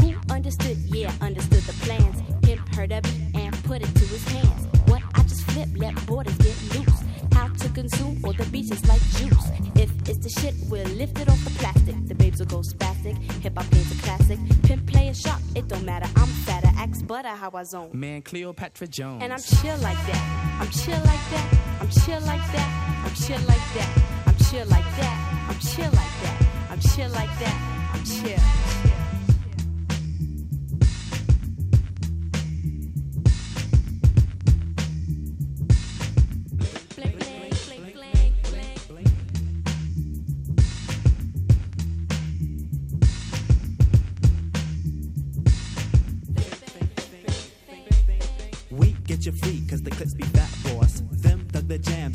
[0.00, 0.76] Who understood?
[0.86, 2.20] Yeah, understood the plans.
[2.46, 4.66] Him heard of it and put it to his hands.
[4.86, 7.11] What I just flip, let borders get loose.
[7.32, 9.50] How to consume all the beaches like juice.
[9.74, 11.96] If it's the shit, we'll lift it off the plastic.
[12.06, 13.16] The babes will go spastic.
[13.42, 14.38] Hip hop ain't a classic.
[14.62, 16.08] Pimp play a shot, it don't matter.
[16.16, 17.90] I'm fatter, axe butter how I zone.
[17.92, 19.22] Man, Cleopatra Jones.
[19.22, 20.58] And I'm chill like that.
[20.60, 21.48] I'm chill like that.
[21.80, 23.04] I'm chill like that.
[23.04, 24.22] I'm chill like that.
[24.26, 25.46] I'm chill like that.
[25.48, 26.46] I'm chill like that.
[26.70, 27.90] I'm chill like that.
[27.94, 29.01] I'm chill.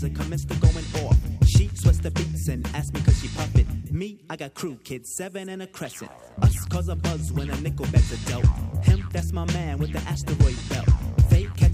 [0.07, 1.17] And commenced to going off.
[1.45, 3.67] She sweats the beats and asked me cause she puff it.
[3.91, 6.09] Me, I got crew kids, seven and a crescent.
[6.41, 8.45] Us cause a buzz when a nickel bets a dealt.
[8.83, 10.87] Him, that's my man with the asteroid belt.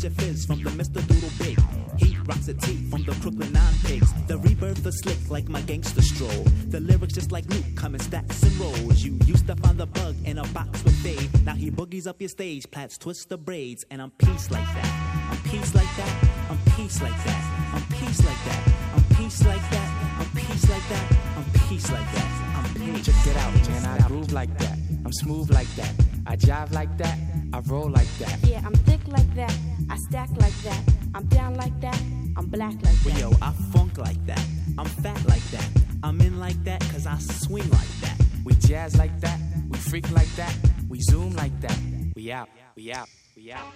[0.03, 0.99] They fizz from the Mr.
[1.07, 1.57] Doodle Big.
[1.97, 4.11] He rocks a tee from the Brooklyn Nine Pigs.
[4.27, 6.43] The rebirth is slick like my gangster stroll.
[6.67, 9.01] The lyrics just like Luke come in stacks and rolls.
[9.01, 11.45] You used to find the bug in a box with Dave.
[11.45, 15.29] Now he boogies up your stage, plats twist the braids, and I'm peace like that.
[15.31, 16.27] I'm peace like that.
[16.49, 17.71] I'm peace like that.
[17.73, 18.73] I'm peace like that.
[18.93, 20.19] I'm peace like that.
[20.19, 21.17] I'm peace like that.
[21.37, 22.55] I'm peace like that.
[22.57, 23.05] I'm peace.
[23.05, 24.01] Check it out, man.
[24.01, 24.82] I groove like that.
[25.13, 25.93] I'm smooth like that.
[26.25, 27.17] I jive like that.
[27.55, 28.35] I roll like that.
[28.51, 29.55] Yeah, I'm thick like that.
[29.93, 30.81] I stack like that.
[31.13, 31.99] I'm down like that.
[32.37, 33.21] I'm black like Well, that.
[33.21, 34.43] yo, I funk like that.
[34.79, 35.67] I'm fat like that.
[36.01, 38.17] I'm in like that cause I swing like that.
[38.45, 39.37] We jazz like that.
[39.71, 40.53] We freak like that.
[40.89, 41.77] We zoom like that.
[42.15, 42.49] We out.
[42.77, 43.09] We out.
[43.37, 43.69] We out.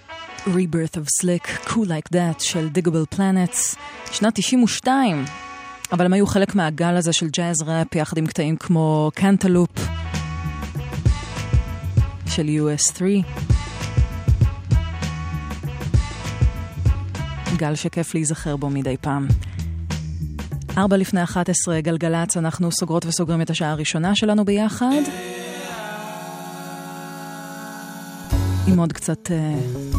[0.58, 3.76] Rebirth of Slick, Cool Like That של Digable Planets,
[4.12, 5.26] שנת 92.
[5.92, 9.70] אבל הם היו חלק מהגל הזה של ג'אז ראפ יחד עם קטעים כמו קנטלופ
[12.38, 13.02] של US3.
[17.58, 19.28] גל שכיף להיזכר בו מדי פעם.
[20.78, 25.02] ארבע לפני 11, גלגלצ, אנחנו סוגרות וסוגרים את השעה הראשונה שלנו ביחד.
[28.68, 29.56] עם עוד קצת אה,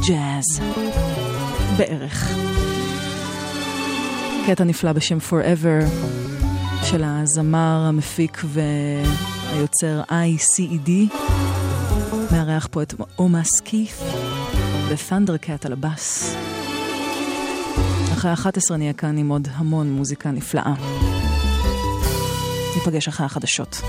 [0.09, 0.45] ג'אז.
[1.77, 2.35] בערך.
[4.47, 5.85] קטע נפלא בשם Forever
[6.83, 10.91] של הזמר, המפיק והיוצר ICED.
[12.33, 14.01] מארח פה את אומה סקיף
[14.89, 16.37] ו-Thundercat על הבאס.
[18.13, 20.75] אחרי 11 נהיה כאן עם עוד המון מוזיקה נפלאה.
[22.77, 23.81] ניפגש אחרי החדשות.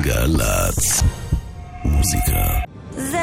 [0.00, 1.02] גלגלצ.
[1.84, 2.60] מוזיקה.
[2.90, 3.18] זה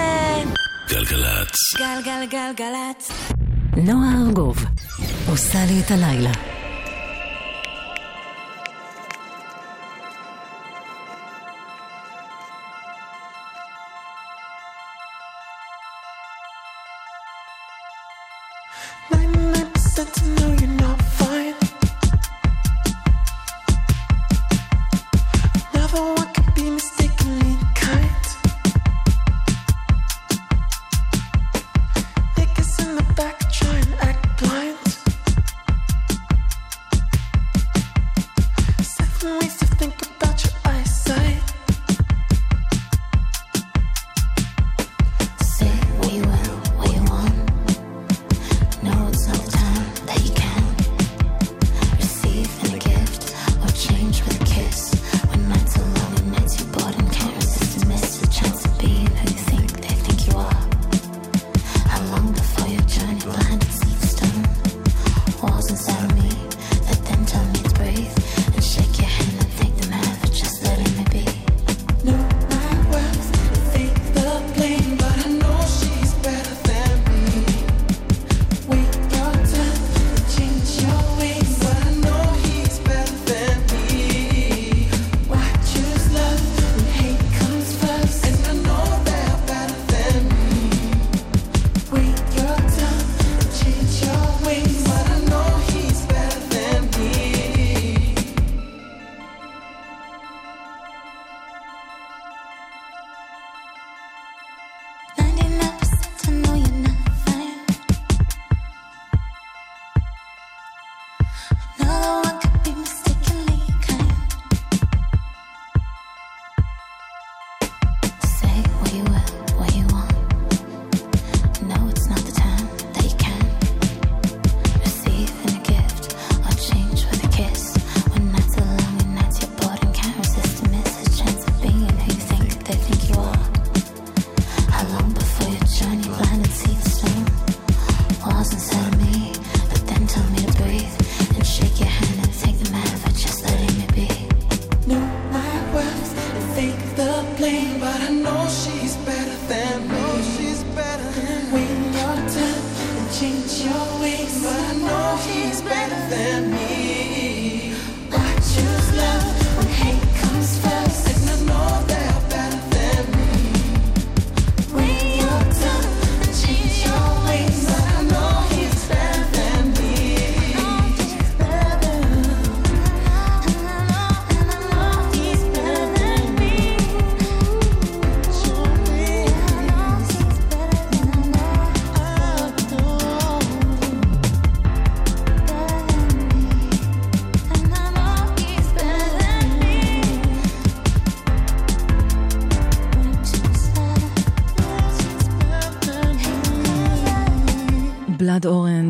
[0.89, 1.75] גלגלצ.
[1.77, 3.11] גלגלגלגלצ.
[3.77, 4.65] נועה ארגוב
[5.29, 6.56] עושה לי את הלילה.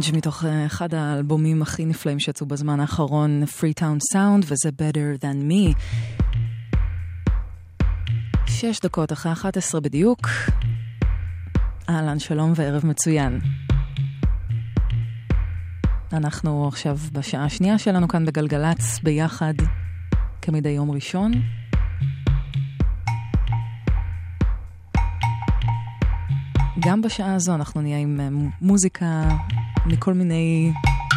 [0.08, 5.52] פאנץ' מתוך אה, אחד האלבומים הכי נפלאים שיצאו בזמן האחרון, Freetown Sound, וזה Better Than
[5.52, 5.80] Me.
[8.46, 10.28] שש דקות אחרי 11 בדיוק.
[11.90, 13.40] אהלן, שלום וערב מצוין.
[16.14, 19.54] אנחנו עכשיו בשעה השנייה שלנו כאן בגלגלצ ביחד,
[20.42, 21.32] כמדי יום ראשון.
[26.80, 28.30] גם בשעה הזו אנחנו נהיה עם אה,
[28.62, 29.24] מוזיקה
[29.88, 30.74] מכל מיני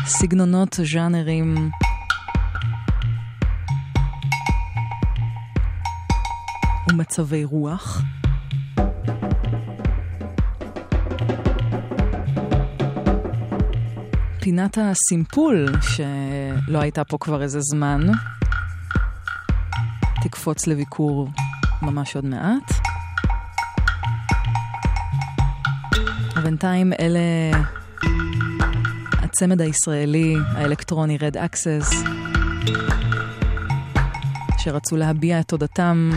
[0.06, 1.70] סגנונות, ז'אנרים.
[6.90, 8.02] ומצבי רוח.
[14.40, 18.00] פינת הסימפול, שלא הייתה פה כבר איזה זמן,
[20.22, 21.28] תקפוץ לביקור
[21.82, 22.72] ממש עוד מעט.
[26.42, 27.20] בינתיים אלה
[29.32, 31.94] הצמד הישראלי האלקטרוני Red Access,
[34.58, 36.10] שרצו להביע את תודתם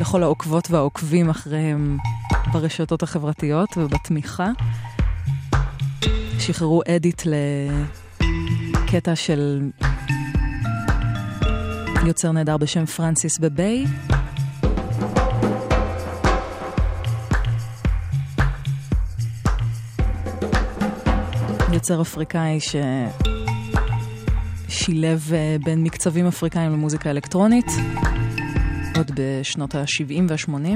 [0.00, 1.98] לכל העוקבות והעוקבים אחריהם
[2.52, 4.50] ברשתות החברתיות ובתמיכה.
[6.38, 7.22] שחררו אדיט
[8.84, 9.70] לקטע של
[12.06, 13.86] יוצר נהדר בשם פרנסיס בביי.
[21.72, 22.58] יוצר אפריקאי
[24.68, 27.66] ששילב אה, בין מקצבים אפריקאים למוזיקה אלקטרונית,
[28.96, 30.68] עוד בשנות ה-70 וה-80,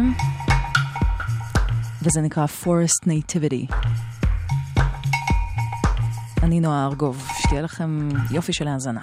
[2.02, 3.74] וזה נקרא Forest Nativity.
[6.42, 9.02] אני נועה ארגוב, שתהיה לכם יופי של האזנה.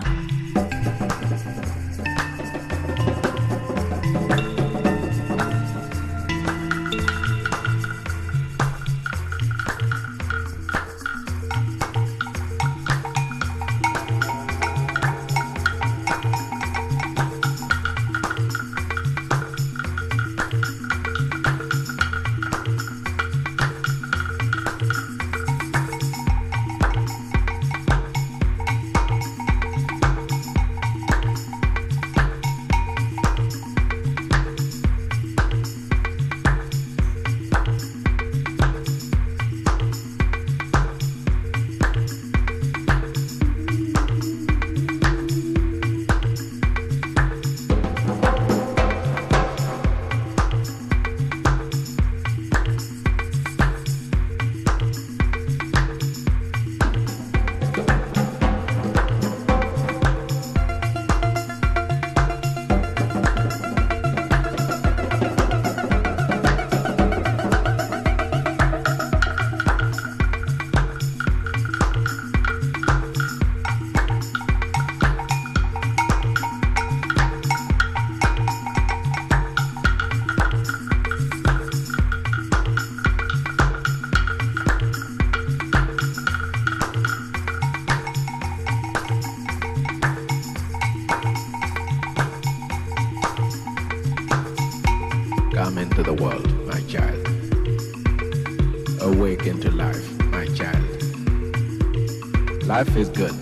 [102.82, 103.41] Life is good.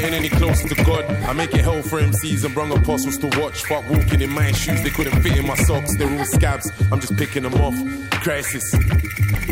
[0.00, 1.04] Getting any closer to God.
[1.24, 3.64] I make it hell for MCs and brung apostles to watch.
[3.64, 5.96] Fuck walking in my shoes, they couldn't fit in my socks.
[5.96, 7.74] They're all scabs, I'm just picking them off.
[8.22, 8.72] Crisis.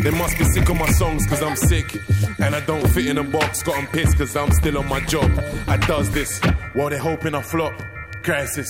[0.01, 1.99] They must be sick of my songs cause I'm sick.
[2.39, 4.99] And I don't fit in a box, got 'em pissed cause I'm still on my
[5.01, 5.31] job.
[5.67, 6.39] I does this
[6.73, 7.73] while they're hoping I flop.
[8.21, 8.69] Crisis.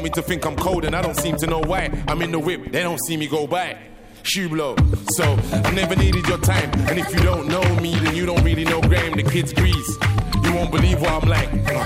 [0.00, 1.90] Want me to think I'm cold and I don't seem to know why.
[2.08, 3.76] I'm in the whip, they don't see me go by.
[4.22, 4.74] Shoe blow.
[5.10, 6.70] So I never needed your time.
[6.88, 9.12] And if you don't know me, then you don't really know Graham.
[9.16, 9.98] The kid's grease.
[10.44, 11.48] You won't believe what I'm like.
[11.52, 11.84] Uh,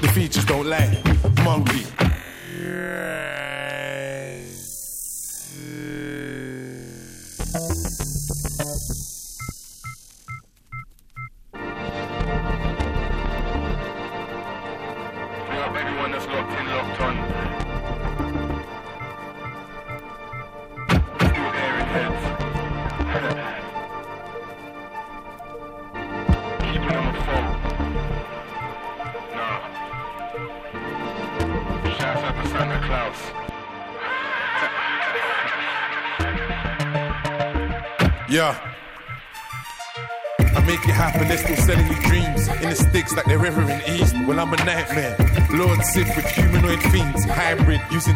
[0.00, 1.00] The features don't lie.
[1.44, 1.86] Monkey.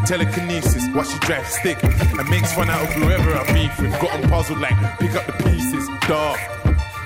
[0.07, 0.85] Telekinesis.
[0.95, 1.83] Watch you drive stick.
[1.83, 3.93] And makes fun out of whoever I beef with.
[4.01, 5.89] Got 'em puzzled like, pick up the pieces.
[6.09, 6.41] Dark.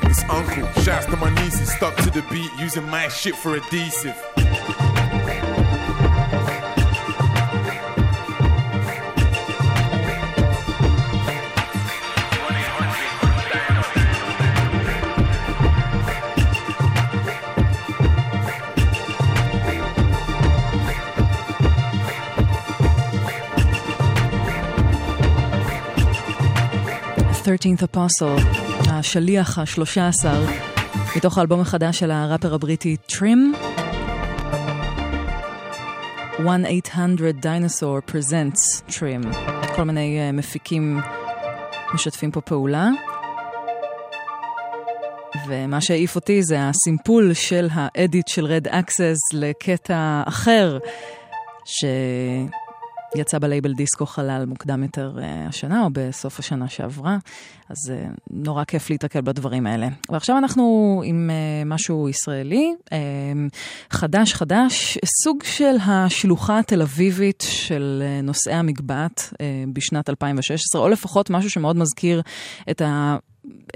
[0.03, 0.67] It's uncle.
[0.83, 1.73] Shouts to my nieces.
[1.73, 4.17] Stuck to the beat, using my shit for adhesive.
[27.51, 30.27] ה-13th Apostle, השליח ה-13,
[31.17, 33.55] מתוך האלבום החדש של הראפר הבריטי טרים.
[36.39, 36.45] 1-800
[37.43, 39.21] Dinosaur Presents טרים.
[39.77, 41.01] כל מיני uh, מפיקים
[41.95, 42.89] משתפים פה פעולה.
[45.49, 50.79] ומה שהעיף אותי זה הסימפול של האדיט של רד אקסס לקטע אחר,
[53.17, 57.19] שיצא בלייבל דיסקו חלל מוקדם יותר uh, השנה, או בסוף השנה שעברה,
[57.69, 59.89] אז uh, נורא כיף להתקל בדברים האלה.
[60.11, 62.75] ועכשיו אנחנו עם uh, משהו ישראלי,
[63.91, 69.33] חדש חדש, סוג של השלוחה התל אביבית של נושאי המגבעת
[69.73, 72.23] בשנת 2016, או לפחות משהו שמאוד מזכיר
[72.71, 73.17] את ה...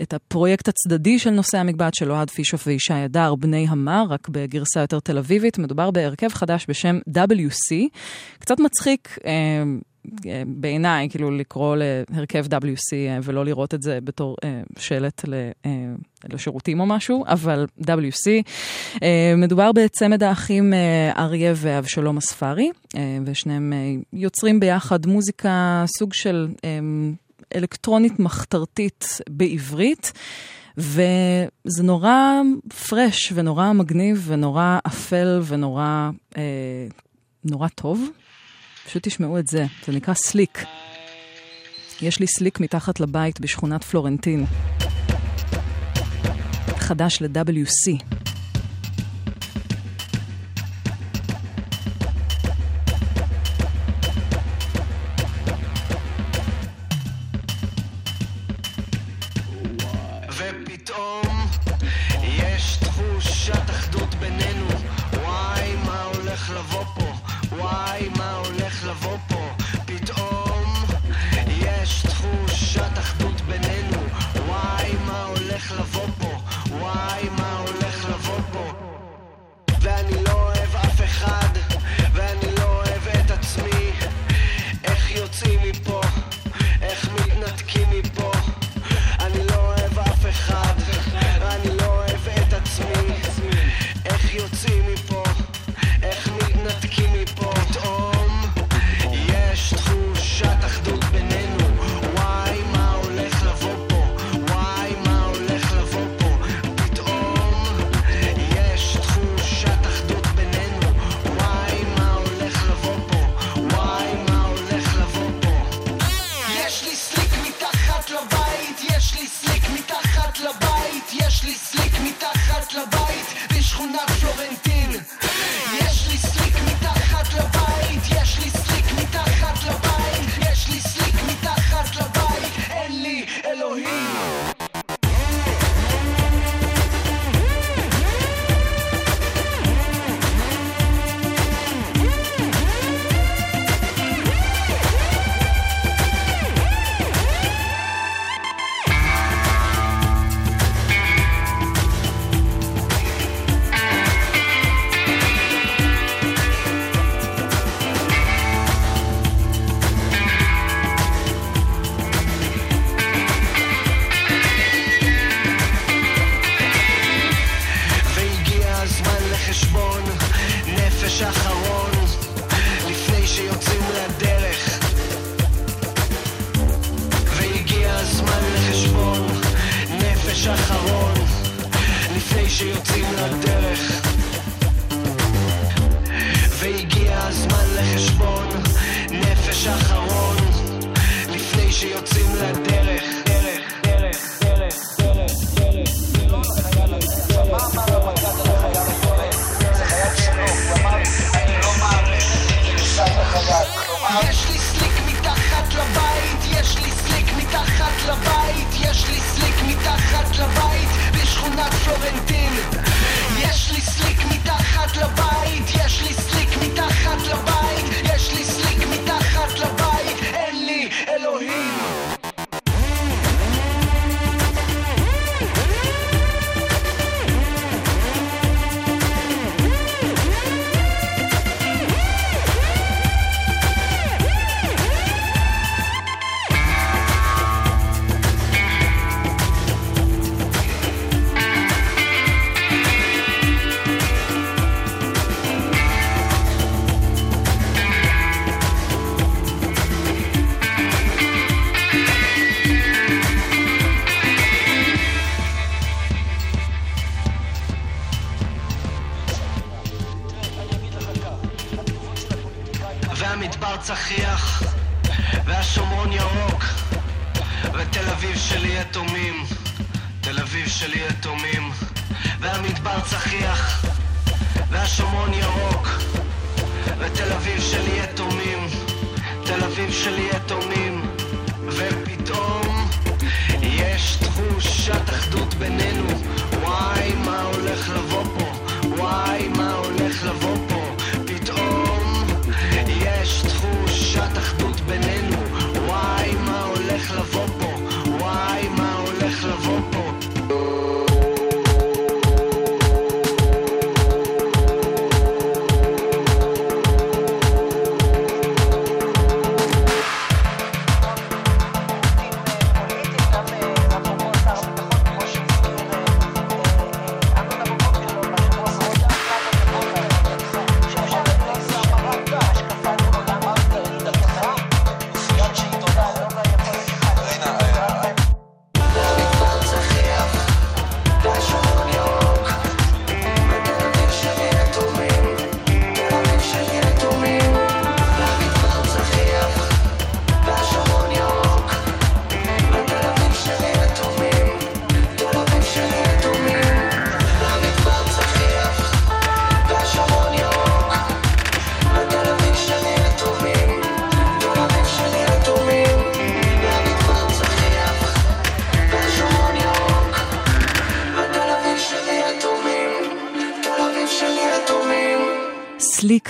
[0.02, 4.80] את הפרויקט הצדדי של נושא המקבט של אוהד פישוף וישי הדר, בני המה, רק בגרסה
[4.80, 5.58] יותר תל אביבית.
[5.58, 7.74] מדובר בהרכב חדש בשם WC.
[8.38, 9.18] קצת מצחיק.
[9.26, 9.32] אה,
[10.26, 11.76] אה, בעיניי, כאילו לקרוא
[12.10, 15.34] להרכב WC אה, ולא לראות את זה בתור אה, שלט ל,
[15.66, 15.70] אה,
[16.28, 18.30] לשירותים או משהו, אבל WC.
[19.02, 23.78] אה, מדובר בצמד האחים אה, אריה ואבשלום אספרי, אה, ושניהם אה,
[24.12, 26.48] יוצרים ביחד מוזיקה, סוג של
[27.54, 30.12] אלקטרונית מחתרתית בעברית.
[30.76, 32.40] וזה נורא
[32.88, 36.42] פרש ונורא מגניב ונורא אפל ונורא אה,
[37.44, 38.10] נורא טוב.
[38.86, 40.64] פשוט תשמעו את זה, זה נקרא סליק.
[42.02, 44.44] יש לי סליק מתחת לבית בשכונת פלורנטין.
[46.76, 48.04] חדש ל-WC.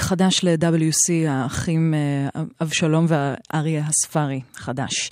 [0.05, 5.10] חדש ל-WC, האחים אה, אבשלום ואריה הספרי, חדש.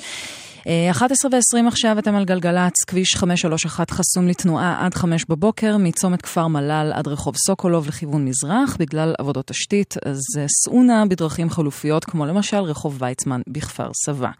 [0.67, 6.23] אה, 11 ו-20 עכשיו אתם על גלגלצ, כביש 531 חסום לתנועה עד 5 בבוקר, מצומת
[6.23, 11.51] כפר מל"ל עד רחוב סוקולוב לכיוון מזרח, בגלל עבודות תשתית, אז אה, סעו נא בדרכים
[11.51, 14.31] חלופיות, כמו למשל רחוב ויצמן בכפר סבא.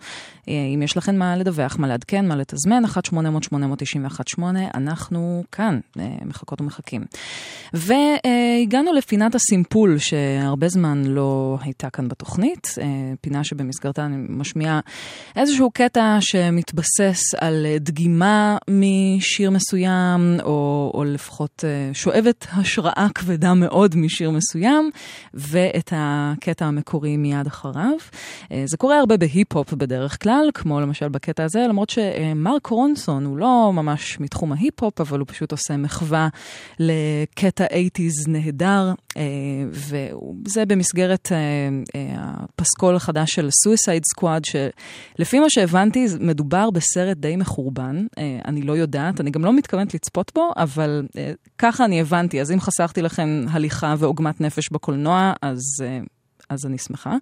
[0.49, 4.43] אה, אם יש לכם מה לדווח, מה לעדכן, מה לתזמן, 1-800-891-8,
[4.75, 7.05] אנחנו כאן, אה, מחכות ומחכים.
[7.73, 12.87] והגענו לפינת הסימפול, שהרבה זמן לא הייתה כאן בתוכנית, אה,
[13.21, 14.81] פינה שבמסגרתה אני משמיעה
[15.37, 23.55] איזשהו קטע שמתבסס על אה, דגימה משיר מסוים, או, או לפחות אה, שואבת השראה כבדה
[23.55, 24.91] מאוד משיר מסוים,
[25.35, 27.93] ואת הקטע המקורי מיד אחריו.
[28.53, 33.39] אה, זה קורה הרבה בהיפ-הופ בדרך כלל, כמו למשל בקטע הזה, למרות שמרק רונסון הוא
[33.39, 36.29] לא ממש מתחום ההיפ-הופ, אבל הוא פשוט עושה מחווה
[36.79, 38.93] לקטע 80's נהדר,
[39.71, 41.33] וזה במסגרת
[42.19, 48.73] הפסקול החדש של Suicide Squad, שלפי מה שהבנתי, מדובר בסרט די מחורבן, אה, אני לא
[48.73, 53.03] יודעת, אני גם לא מתכוונת לצפות בו, אבל אה, ככה אני הבנתי, אז אם חסכתי
[53.03, 55.61] לכם הליכה ועוגמת נפש בקולנוע, אז...
[56.53, 57.17] אז אני שמחה.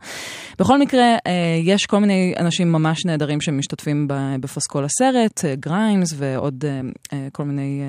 [0.58, 4.06] בכל מקרה, אה, יש כל מיני אנשים ממש נהדרים שמשתתפים
[4.40, 6.64] בפסקול הסרט, אה, גריימס ועוד
[7.12, 7.82] אה, כל מיני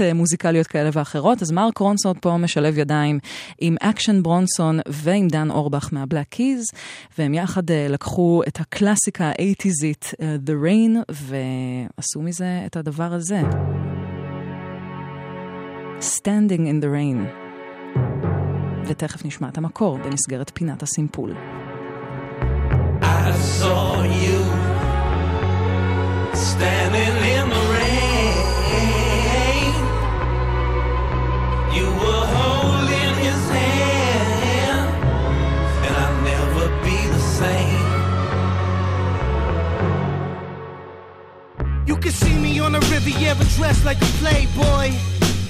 [0.00, 1.42] אה, מוזיקליות כאלה ואחרות.
[1.42, 3.18] אז מרק רונסון פה משלב ידיים
[3.60, 6.64] עם אקשן ברונסון ועם דן אורבך מה Black Keys,
[7.18, 13.40] והם יחד לקחו את הקלאסיקה האייטיזית, The Rain, ועשו מזה את הדבר הזה.
[16.00, 18.25] Standing in the Rain.
[18.87, 21.33] ותכף נשמע את המקור במסגרת פינת הסימפול.
[23.01, 24.39] I saw you
[26.49, 28.31] standing in the rain.
[31.77, 34.87] You were holding his hand,
[35.85, 37.85] and I'll never be the same.
[41.89, 44.87] You can see me on the Riviera dressed like a playboy.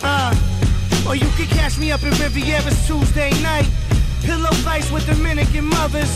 [0.03, 0.31] Uh,
[1.06, 3.68] or you can catch me up in Riviera's Tuesday night.
[4.22, 6.10] Pillow fights with Dominican mothers.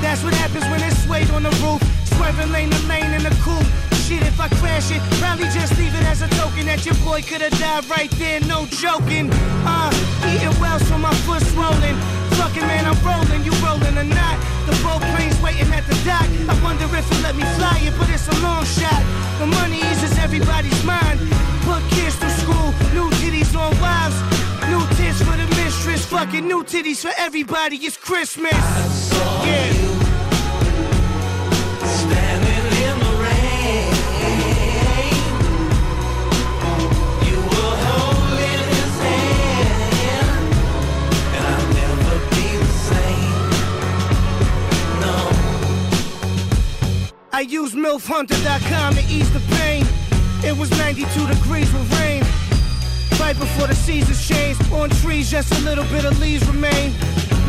[0.00, 1.82] That's what happens when it's swayed on the roof.
[2.14, 3.66] Swerving lane to lane in the coupe.
[4.06, 7.22] Shit, if I crash it, probably just leave it as a token that your boy
[7.22, 9.30] could have died right there, no joking.
[9.66, 9.90] Uh,
[10.30, 11.96] eating well, so my foot's swollen.
[12.38, 14.36] Fucking man, I'm rolling, you rolling or not.
[14.70, 16.28] The boat plane's waiting at the dock.
[16.46, 19.02] I wonder if it let me fly it, but it's a long shot.
[19.42, 21.18] The money eases everybody's mind.
[21.66, 24.35] Put kids through school, new titties on wives
[25.16, 26.04] bitch with a mistress.
[26.06, 27.76] Fucking new titties for everybody.
[27.76, 28.52] It's Christmas.
[28.52, 29.92] yeah.
[47.32, 49.84] I used MILFHunter.com to ease the pain.
[50.42, 52.25] It was 92 degrees with rain.
[53.26, 54.54] Right before the seasons change.
[54.70, 56.94] On trees, just a little bit of leaves remain.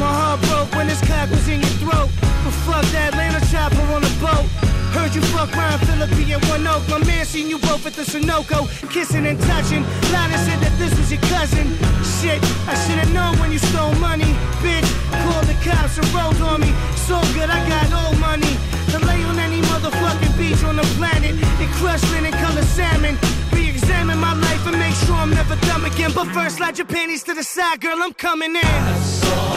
[0.01, 2.09] My heart broke when this cock was in your throat.
[2.17, 4.49] But fuck that Atlanta chopper on a boat.
[4.97, 6.81] Heard you fuck Ryan Philippi at One Oak.
[6.89, 9.85] My man seen you both at the Sunoco, kissing and touching.
[10.09, 11.69] Lana said that this was your cousin.
[12.17, 14.33] Shit, I should've known when you stole money.
[14.65, 14.89] Bitch,
[15.29, 16.73] called the cops and rolled on me.
[17.05, 18.57] So good, I got old money.
[18.89, 21.37] To lay on any motherfucking beach on the planet.
[21.37, 23.13] And crush linen color salmon.
[23.53, 26.11] Re-examine my life and make sure I'm never dumb again.
[26.13, 27.97] But first, slide your panties to the side, girl.
[28.01, 29.56] I'm coming in.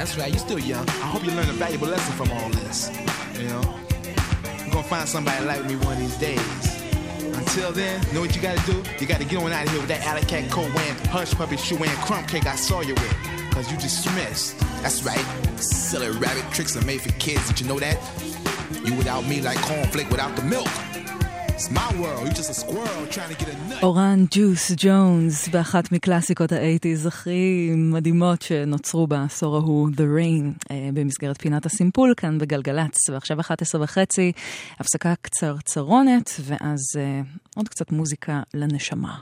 [0.00, 0.88] That's right, you still young.
[0.88, 2.90] I hope you learn a valuable lesson from all this.
[3.38, 3.60] You know?
[4.64, 7.36] You're gonna find somebody like me one of these days.
[7.36, 8.82] Until then, know what you gotta do?
[8.98, 11.58] You gotta get on out of here with that alley cat coat wearing, hush puppy
[11.58, 13.16] shoe wearing crumb cake I saw you with.
[13.50, 14.58] Cause you dismissed.
[14.80, 15.26] That's right.
[15.58, 17.46] Silly rabbit tricks are made for kids.
[17.48, 17.98] Did you know that?
[18.82, 20.89] You without me like cornflake without the milk.
[23.82, 31.40] אורן ג'וס ג'ונס באחת מקלאסיקות האייטיז הכי מדהימות שנוצרו בעשור ההוא, The Rain, אה, במסגרת
[31.40, 34.32] פינת הסימפול כאן בגלגלצ, ועכשיו 11 וחצי,
[34.78, 37.20] הפסקה קצרצרונת, ואז אה,
[37.56, 39.18] עוד קצת מוזיקה לנשמה.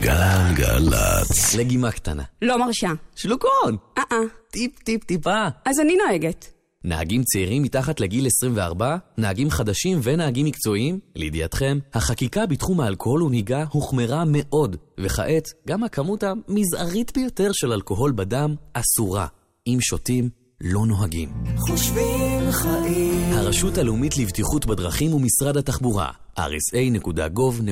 [0.00, 1.54] גלגלצ.
[1.54, 2.22] לגימה קטנה.
[2.42, 2.90] לא מרשה.
[3.16, 3.76] שלוקון!
[3.98, 4.18] אה-אה.
[4.50, 5.46] טיפ טיפ טיפה.
[5.64, 6.57] אז אני נוהגת.
[6.84, 14.24] נהגים צעירים מתחת לגיל 24, נהגים חדשים ונהגים מקצועיים, לידיעתכם, החקיקה בתחום האלכוהול ונהיגה הוחמרה
[14.26, 19.26] מאוד, וכעת גם הכמות המזערית ביותר של אלכוהול בדם אסורה.
[19.66, 20.28] אם שותים,
[20.60, 21.28] לא נוהגים.
[21.58, 23.32] חושבים חיים.
[23.32, 27.62] הרשות הלאומית לבטיחות בדרכים ומשרד התחבורה, rsa.gov.il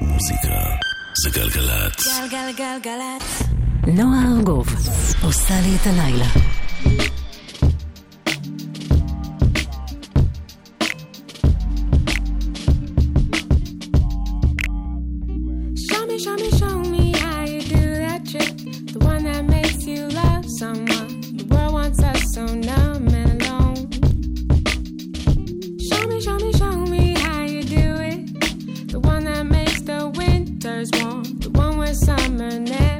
[0.00, 0.58] מוזיקה
[1.24, 2.06] זה גלגלצ.
[2.30, 3.42] גלגלגלגלצ.
[3.86, 4.66] נועה ארגוב
[5.22, 6.26] עושה לי את הלילה.
[22.36, 23.90] So numb and alone.
[25.88, 28.90] Show me, show me, show me how you do it.
[28.90, 31.24] The one that makes the winters warm.
[31.40, 32.95] The one where summer never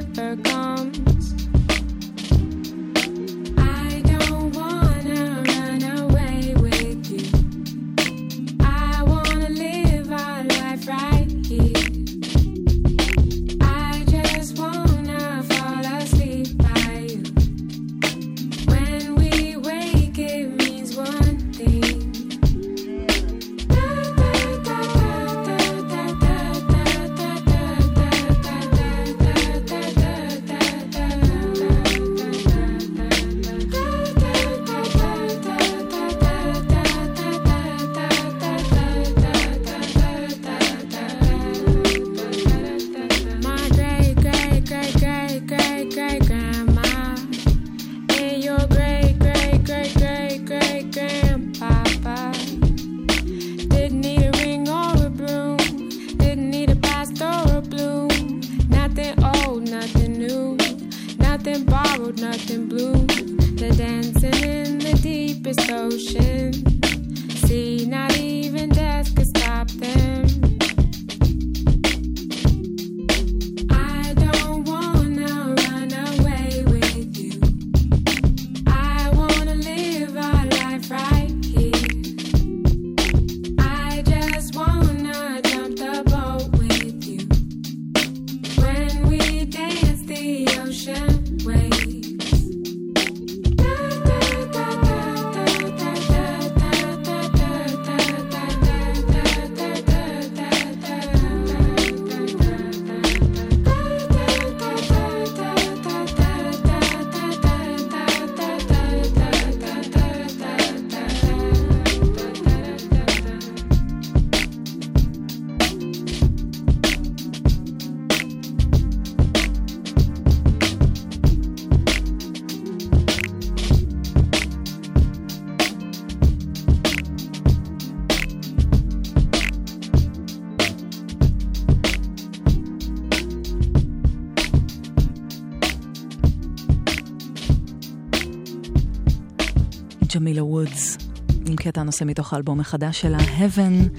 [140.27, 140.97] ג'מילה וודס,
[141.45, 143.97] עם קטע נושא מתוך האלבום החדש שלה, Heaven,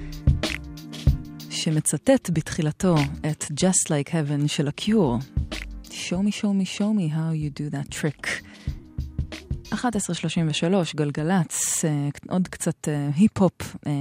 [1.51, 2.95] שמצטט בתחילתו
[3.31, 5.25] את Just Like Heaven של ה-Cure.
[5.85, 8.27] show me, show me, show me how you do that trick.
[9.73, 13.93] 11.33, גלגלצ, אה, עוד קצת היפ-הופ אה,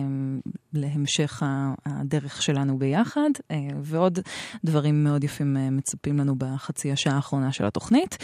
[0.78, 1.44] להמשך
[1.86, 4.20] הדרך שלנו ביחד, אה, ועוד
[4.66, 8.18] דברים מאוד יפים אה, מצפים לנו בחצי השעה האחרונה של התוכנית.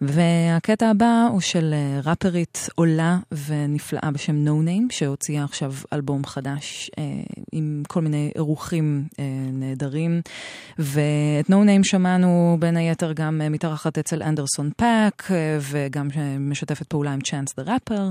[0.00, 6.90] והקטע הבא הוא של אה, ראפרית עולה ונפלאה בשם No Name, שהוציאה עכשיו אלבום חדש
[7.52, 9.04] עם כל מיני אירוחים
[9.52, 10.20] נהדרים.
[10.78, 16.08] ואת No Name שמענו בין היתר גם מתארחת אצל אנדרסון פאק, וגם
[16.40, 18.10] משתפת פעולה עם צ'אנס דה ראפר,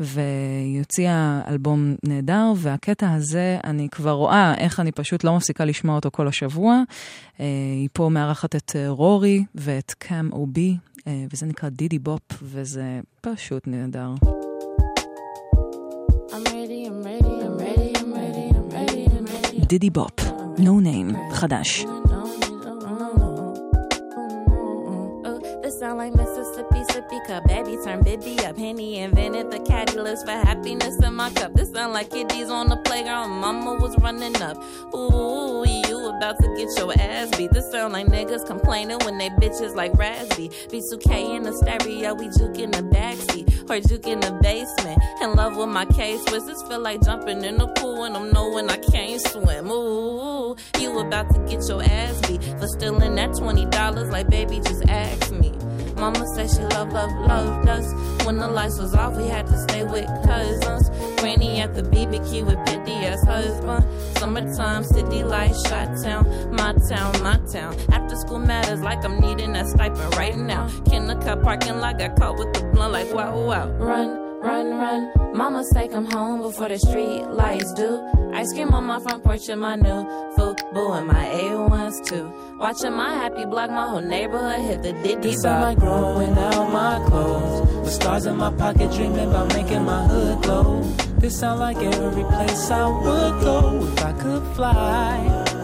[0.00, 3.21] והיא הוציאה אלבום נהדר, והקטע הזה,
[3.64, 6.82] אני כבר רואה איך אני פשוט לא מפסיקה לשמוע אותו כל השבוע.
[7.40, 7.46] אה,
[7.80, 10.76] היא פה מארחת את אה, רורי ואת קאם אובי,
[11.06, 14.14] אה, וזה נקרא דידי בופ, וזה פשוט נהדר.
[19.68, 20.20] דידי בופ,
[20.58, 21.86] no name, חדש.
[25.82, 26.81] Sound like Mississippi
[27.26, 27.44] cup.
[27.46, 28.56] Baby turn Bibby up.
[28.56, 31.54] Henny invented the catalyst for happiness in my cup.
[31.54, 33.30] This sound like kiddies on the playground.
[33.30, 34.56] Mama was running up.
[34.94, 35.81] Ooh, you
[36.22, 37.50] about to get your ass beat.
[37.50, 40.50] This sound like niggas complaining when they bitches like Raspy.
[40.68, 43.68] B2K in the stereo, we juke in the backseat.
[43.68, 45.02] Or juke in the basement.
[45.20, 46.46] In love with my case twist.
[46.46, 49.68] This feel like jumping in the pool when I'm knowing I can't swim.
[49.68, 54.84] Ooh, you about to get your ass beat for stealing that $20 like baby just
[54.88, 55.52] ask me.
[55.96, 58.26] Mama said she love, love, loved us.
[58.26, 60.88] When the lights was off, we had to stay with cousins.
[61.20, 63.84] Granny at the BBQ with Pitty as husband.
[64.18, 66.11] Summertime, city lights, shot town,
[66.50, 67.74] my town, my town.
[67.90, 70.68] After school matters like I'm needing that stipend right now.
[70.90, 73.68] Kindergarten parking lot got caught with the blunt like wow, wow.
[73.78, 74.08] Run,
[74.40, 75.36] run, run.
[75.36, 77.90] Mama say come home before the street lights do.
[78.34, 80.02] Ice cream on my front porch and my new
[80.72, 82.32] boo and my A1s too.
[82.58, 86.72] Watching my happy block, my whole neighborhood hit the diddy This sound like growing out
[86.72, 87.68] my clothes.
[87.80, 90.82] With stars in my pocket, dreaming about making my hood glow.
[91.18, 95.61] This sound like every place I would go if I could fly.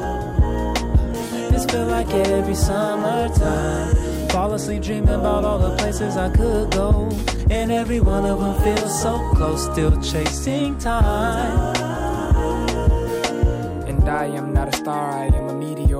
[1.70, 4.28] Feel like every summertime.
[4.30, 7.10] Fall asleep dreaming about all the places I could go.
[7.50, 11.76] And every one of them feels so close, still chasing time.
[13.86, 15.57] And I am not a star, I am a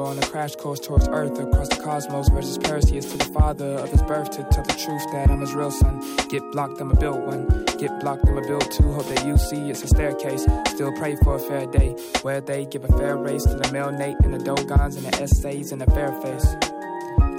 [0.08, 3.90] on a crash course towards Earth across the cosmos versus Perseus to the father of
[3.90, 6.00] his birth to tell the truth that I'm his real son.
[6.28, 7.46] Get blocked, I'ma build one.
[7.76, 8.90] Get blocked, I'ma build two.
[8.90, 10.46] Hope that you see it's a staircase.
[10.68, 11.90] Still pray for a fair day
[12.22, 15.22] where they give a fair race to the male Nate and the Dogons and the
[15.22, 16.56] essays and the fair face.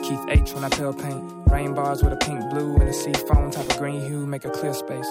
[0.08, 1.24] Keith H when I pale paint.
[1.50, 4.46] Rain bars with a pink blue and a sea foam type of green hue make
[4.46, 5.10] a clear space.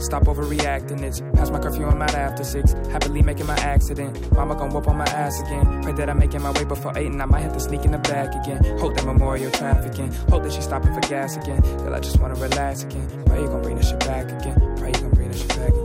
[0.00, 2.72] Stop overreacting, it's past my curfew, I'm out after six.
[2.90, 4.32] Happily making my accident.
[4.32, 5.82] Mama gon' whoop on my ass again.
[5.82, 7.92] Pray that I'm making my way before eight and I might have to sneak in
[7.92, 8.78] the back again.
[8.78, 10.12] Hope that memorial trafficking.
[10.30, 11.60] Hope that she's stopping for gas again.
[11.60, 13.24] Girl, I just wanna relax again.
[13.26, 14.74] Pray you gon' bring this shit back again.
[14.78, 15.79] Pray you gon' bring this shit back again.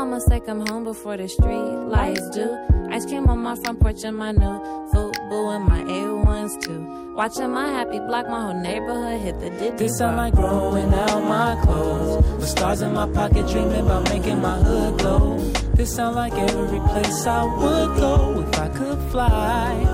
[0.00, 1.60] Mama say come home before the street
[1.94, 2.56] lights do.
[2.90, 4.58] Ice cream on my front porch and my new
[4.94, 7.12] boo and my A1s too.
[7.14, 9.76] Watching my happy block, my whole neighborhood hit the diddy.
[9.76, 12.24] This sound like growing out my clothes.
[12.38, 15.36] With stars in my pocket, dreaming about making my hood glow.
[15.74, 19.84] This sound like every place I would go if I could fly.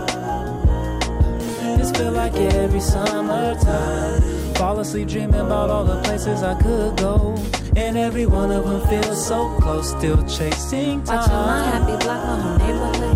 [1.79, 4.36] This feel like every summertime.
[4.59, 7.37] Fall asleep dreaming about all the places I could go.
[7.77, 11.17] And every one of them feels so close, still chasing time.
[11.17, 13.16] Watching my happy block, my whole neighborhood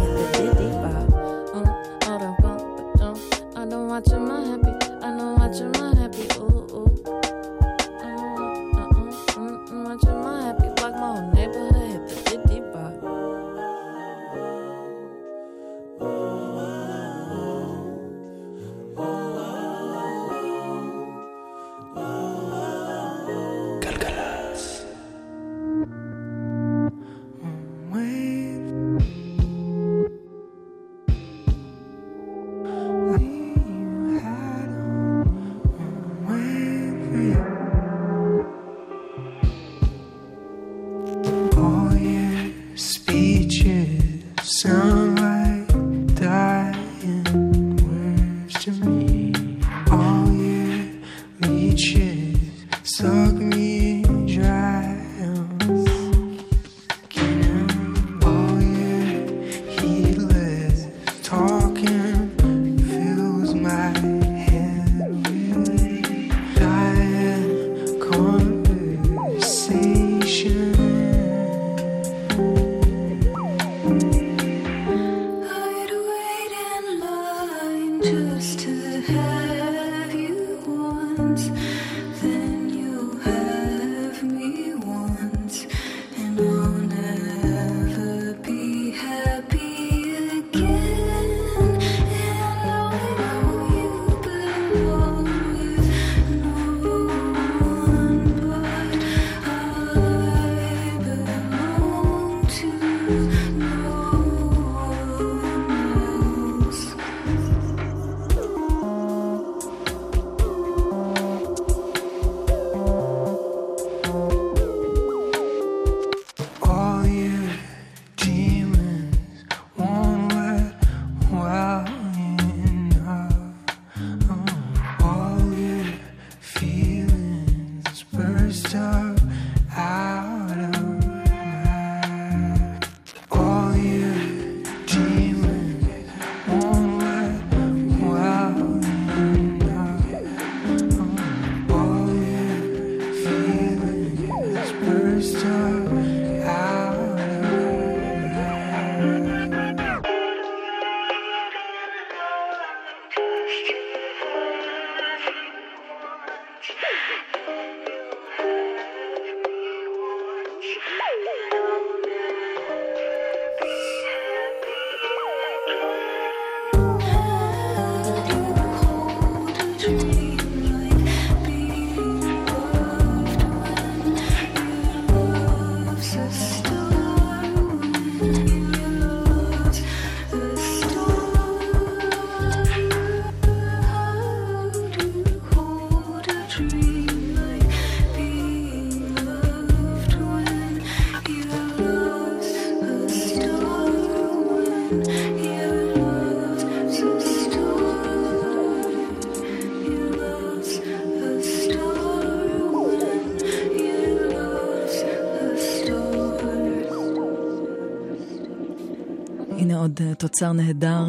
[210.19, 211.05] תוצר נהדר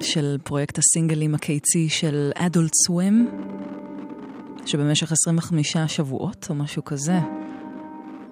[0.00, 3.30] של פרויקט הסינגלים הקיצי של אדולט סווים,
[4.66, 7.18] שבמשך 25 שבועות או משהו כזה,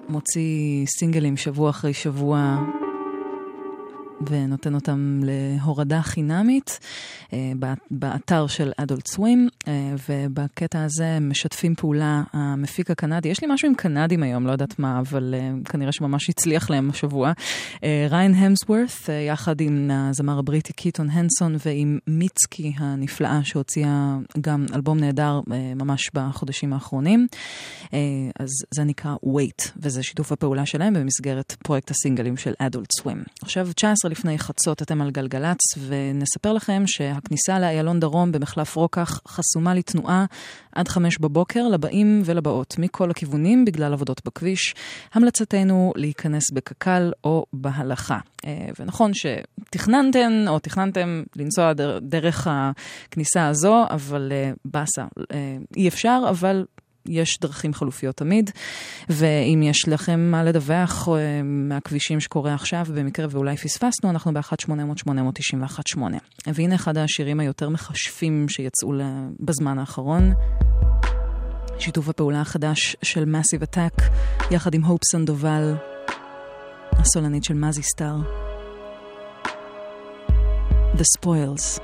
[0.09, 2.59] מוציא סינגלים שבוע אחרי שבוע
[4.27, 6.79] ונותן אותם להורדה חינמית.
[6.83, 6.87] אה,
[7.91, 9.49] באתר של אדולט סווים,
[10.09, 13.29] ובקטע הזה משתפים פעולה המפיק הקנדי.
[13.29, 16.91] יש לי משהו עם קנדים היום, לא יודעת מה, אבל אה, כנראה שממש הצליח להם
[16.91, 17.33] השבוע.
[17.85, 24.67] אה, ריין המסוורת, אה, יחד עם הזמר הבריטי קיטון הנסון ועם מיצקי הנפלאה, שהוציאה גם
[24.75, 27.27] אלבום נהדר אה, ממש בחודשים האחרונים.
[27.93, 27.99] אה,
[28.39, 33.23] אז זה נקרא Wait, וזה שיתוף הפעולה שלהם במסגרת פרויקט הסינגלים של אדולט סווים.
[33.43, 36.83] עכשיו, 19 לפני חצות אתם על גלגלצ, ונספר לכם
[37.21, 40.25] שהכניסה לאיילון דרום במחלף רוקח חסומה לתנועה
[40.73, 44.75] עד חמש בבוקר לבאים ולבאות מכל הכיוונים בגלל עבודות בכביש.
[45.15, 48.19] המלצתנו להיכנס בקק"ל או בהלכה.
[48.45, 55.89] אה, ונכון שתכננתן או תכננתם לנסוע דר- דרך הכניסה הזו, אבל אה, באסה, אה, אי
[55.89, 56.65] אפשר, אבל
[57.07, 58.51] יש דרכים חלופיות תמיד,
[59.09, 65.99] ואם יש לכם מה לדווח אה, מהכבישים שקורה עכשיו, במקרה ואולי פספסנו, אנחנו ב-1-800-891-8.
[66.47, 68.93] והנה אחד השירים היותר מכשפים שיצאו
[69.41, 70.33] בזמן האחרון.
[71.79, 74.03] שיתוף הפעולה החדש של Massive Attack,
[74.51, 75.75] יחד עם הופ סנדובל,
[76.93, 78.17] הסולנית של מזי סטאר.
[80.95, 81.81] The Spoils.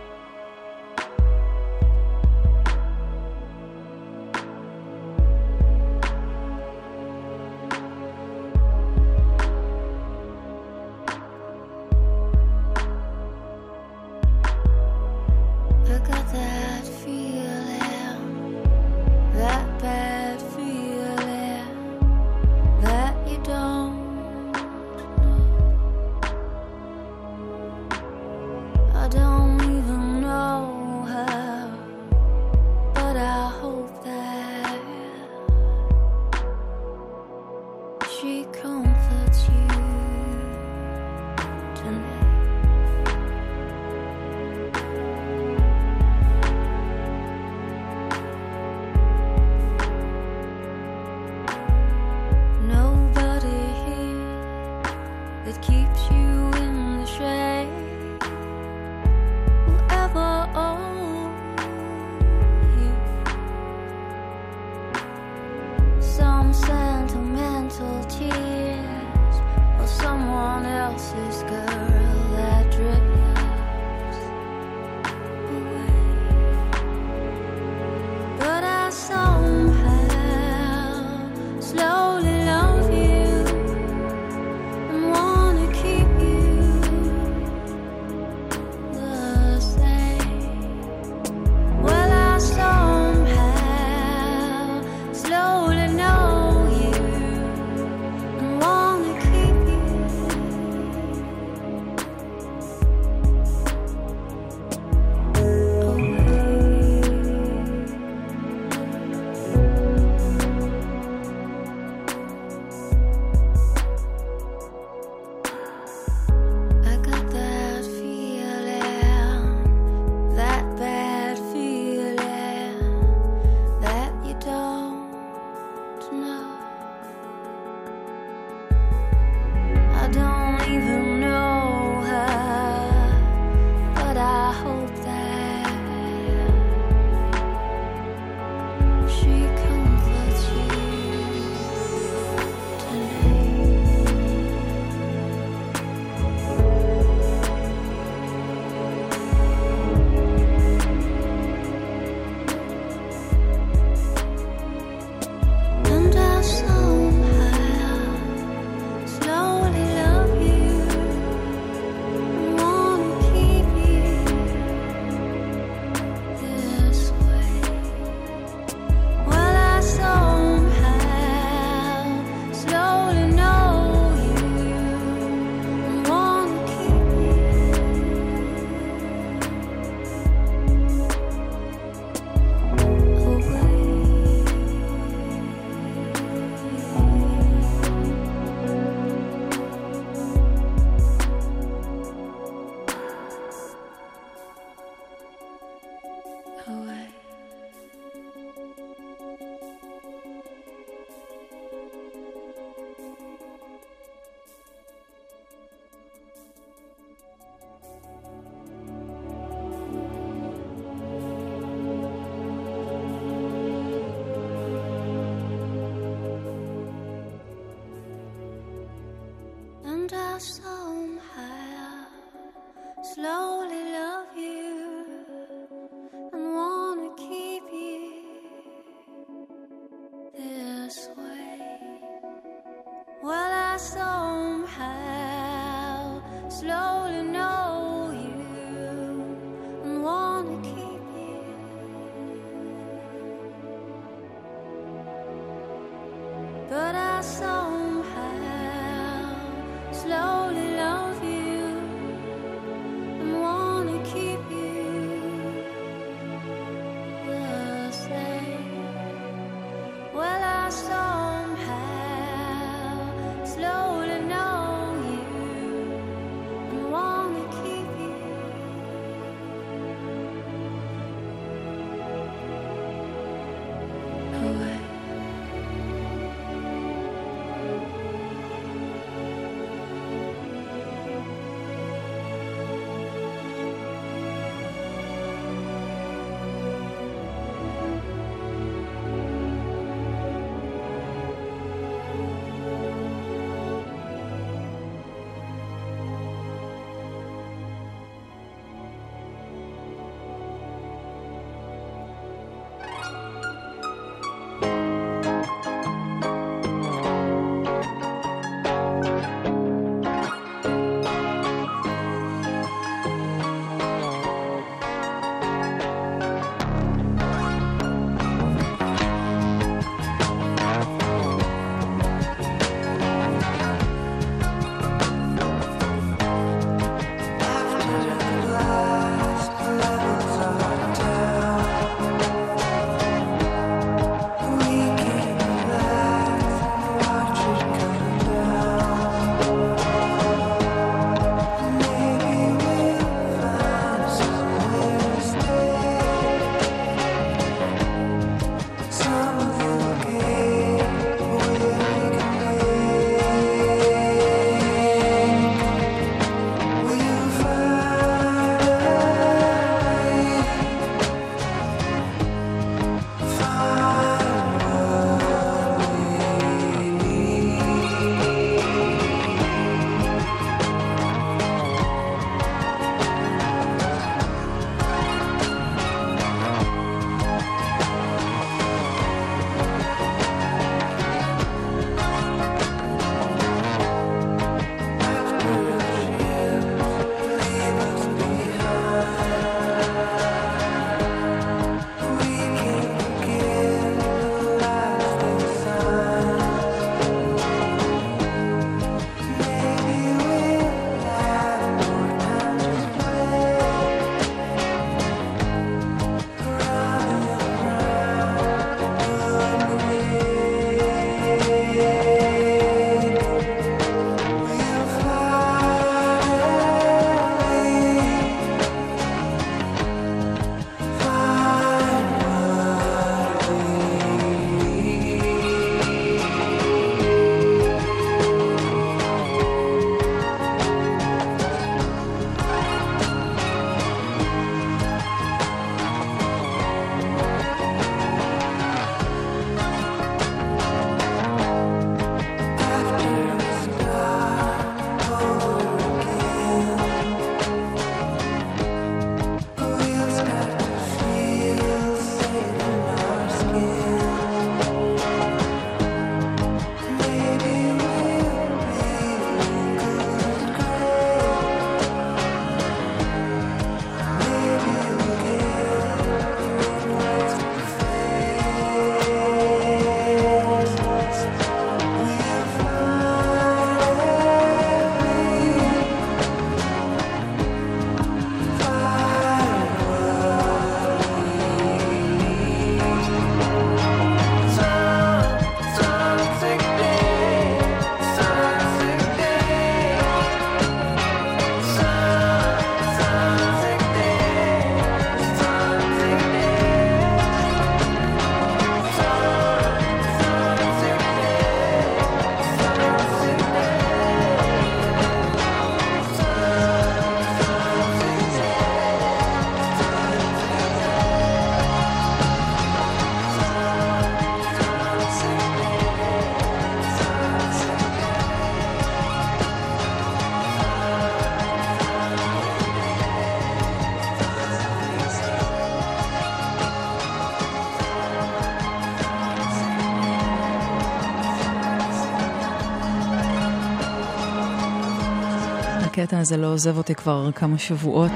[536.06, 538.12] הקטע הזה לא עוזב אותי כבר כמה שבועות.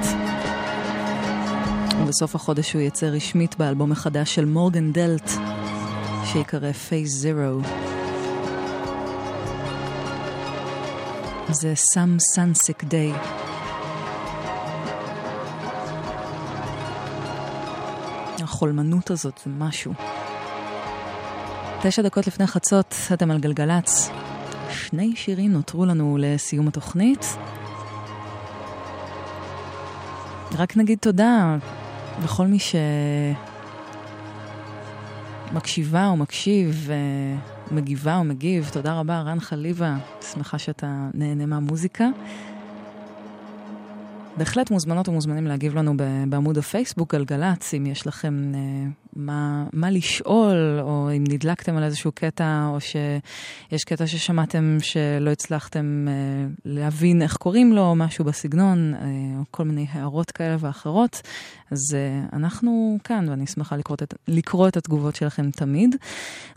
[2.02, 5.30] ובסוף החודש הוא יצא רשמית באלבום החדש של מורגן דלט,
[6.24, 7.60] שיקרא Phase Zero.
[11.48, 13.12] זה Some Sunsick Day.
[18.42, 19.92] החולמנות הזאת זה משהו.
[21.82, 24.10] תשע דקות לפני חצות, אתם על גלגלצ.
[24.72, 27.36] שני שירים נותרו לנו לסיום התוכנית.
[30.60, 31.56] רק נגיד תודה
[32.24, 32.58] לכל מי
[35.50, 36.96] שמקשיבה או מקשיב, אה,
[37.70, 38.70] מגיבה או מגיב.
[38.72, 39.96] תודה רבה, רן חליבה,
[40.32, 42.08] שמחה שאתה נהנה מהמוזיקה.
[44.36, 45.94] בהחלט מוזמנות ומוזמנים להגיב לנו
[46.28, 48.60] בעמוד הפייסבוק גלגלצ, אם יש לכם אה,
[49.20, 56.06] מה, מה לשאול, או אם נדלקתם על איזשהו קטע, או שיש קטע ששמעתם שלא הצלחתם
[56.08, 59.00] אה, להבין איך קוראים לו, או משהו בסגנון, אה,
[59.38, 61.22] או כל מיני הערות כאלה ואחרות.
[61.70, 65.96] אז אה, אנחנו כאן, ואני שמחה לקרוא את, לקרוא את התגובות שלכם תמיד.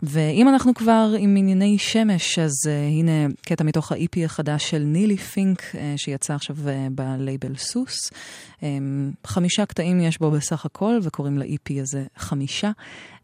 [0.02, 5.16] ואם אנחנו כבר עם ענייני שמש, אז אה, הנה קטע מתוך ה-EP החדש של נילי
[5.16, 8.10] פינק, אה, שיצא עכשיו אה, בלייבל סוס.
[8.62, 8.68] אה,
[9.26, 12.53] חמישה קטעים יש בו בסך הכל, וקוראים ל-EP הזה חמישה.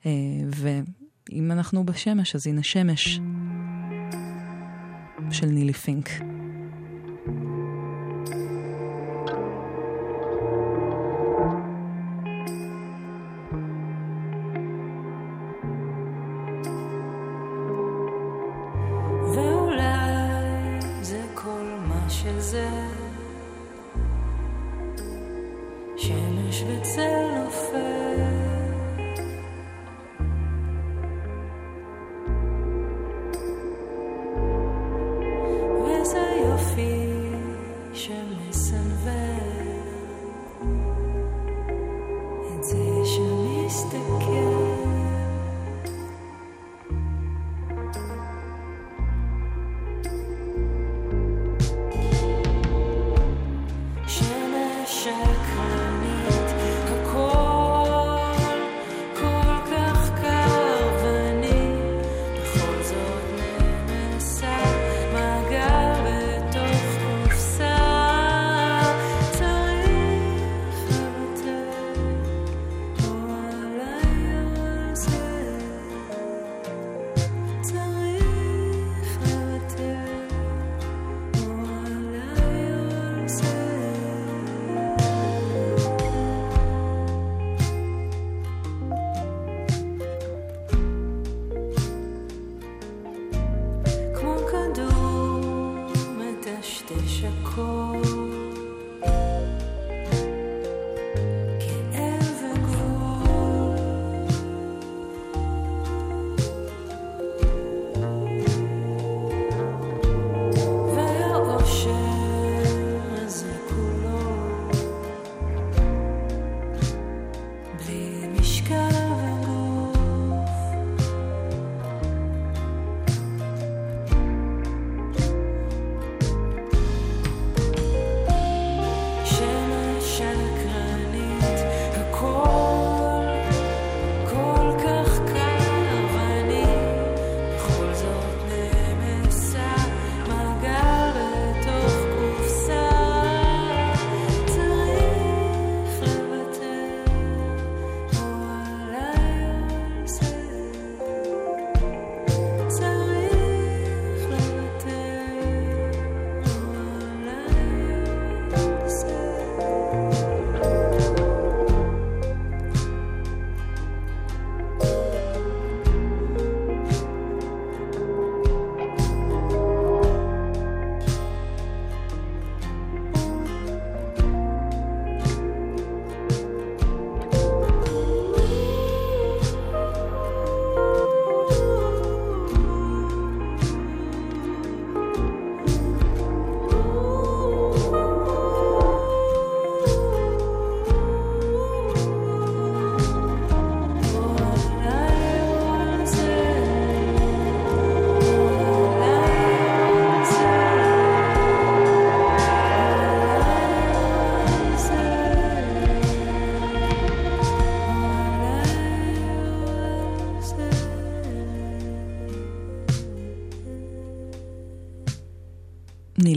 [0.06, 0.10] אה,
[0.46, 3.20] ואם אנחנו בשמש, אז הנה שמש
[5.30, 6.10] של נילי פינק.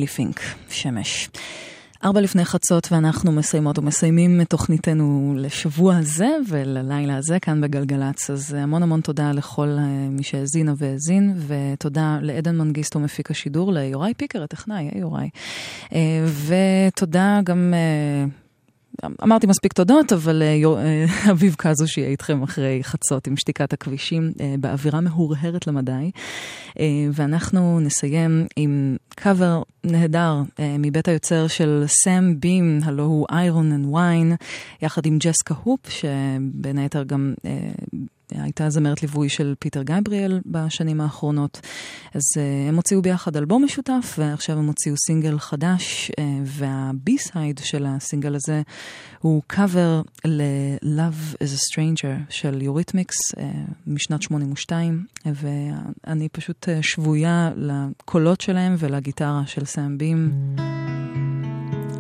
[0.03, 0.39] נילי פינק,
[0.69, 1.30] שמש.
[2.03, 8.30] ארבע לפני חצות ואנחנו מסיימות ומסיימים את תוכניתנו לשבוע הזה וללילה הזה כאן בגלגלצ.
[8.30, 14.13] אז המון המון תודה לכל אה, מי שהאזינה והאזין, ותודה לעדן מנגיסטו מפיק השידור, ליוראי
[14.13, 15.30] פיקר הטכנאי, היי יוראי.
[15.93, 15.99] אה,
[16.47, 17.73] ותודה גם...
[19.24, 24.32] אמרתי מספיק תודות, אבל אה, אה, אביב קזו שיהיה איתכם אחרי חצות עם שתיקת הכבישים
[24.40, 26.11] אה, באווירה מהורהרת למדי.
[27.14, 30.41] ואנחנו נסיים עם קאבר נהדר
[30.80, 34.35] מבית היוצר של סם בים, הלו הוא Iron and Wine,
[34.82, 37.34] יחד עם ג'סקה הופ, שבין היתר גם...
[38.35, 41.61] אה, הייתה זמרת ליווי של פיטר גבריאל בשנים האחרונות.
[42.14, 47.61] אז אה, הם הוציאו ביחד אלבום משותף, ועכשיו הם הוציאו סינגל חדש, אה, וה B-side
[47.64, 48.61] של הסינגל הזה
[49.19, 53.39] הוא קאבר ל-Love is a Stranger של Eurythmics אה,
[53.88, 60.31] משנת 82, ואני פשוט שבויה לקולות שלהם ולגיטרה של סאם בים,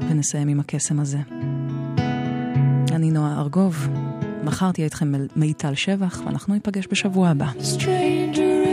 [0.09, 1.19] ונסיים עם הקסם הזה.
[2.91, 3.87] אני נועה ארגוב.
[4.43, 7.47] מחר תהיה איתכם מיטל שבח, ואנחנו ניפגש בשבוע הבא.
[7.59, 8.63] stranger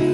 [0.00, 0.07] in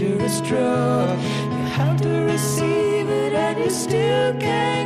[0.00, 1.18] dangerous drug.
[1.18, 4.79] You have to receive it, and you still can't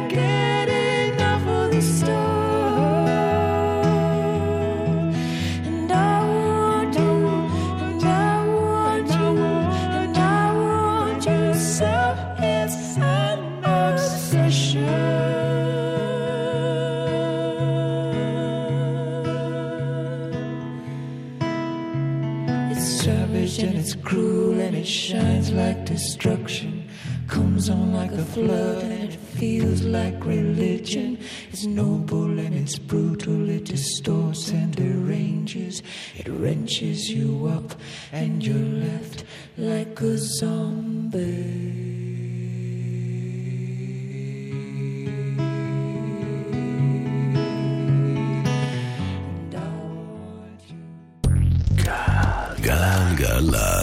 [29.95, 31.19] like religion.
[31.53, 35.83] It's noble and it's brutal, it distorts and deranges.
[36.17, 37.79] It wrenches you up
[38.11, 39.25] and you're left
[39.57, 41.84] like a zombie.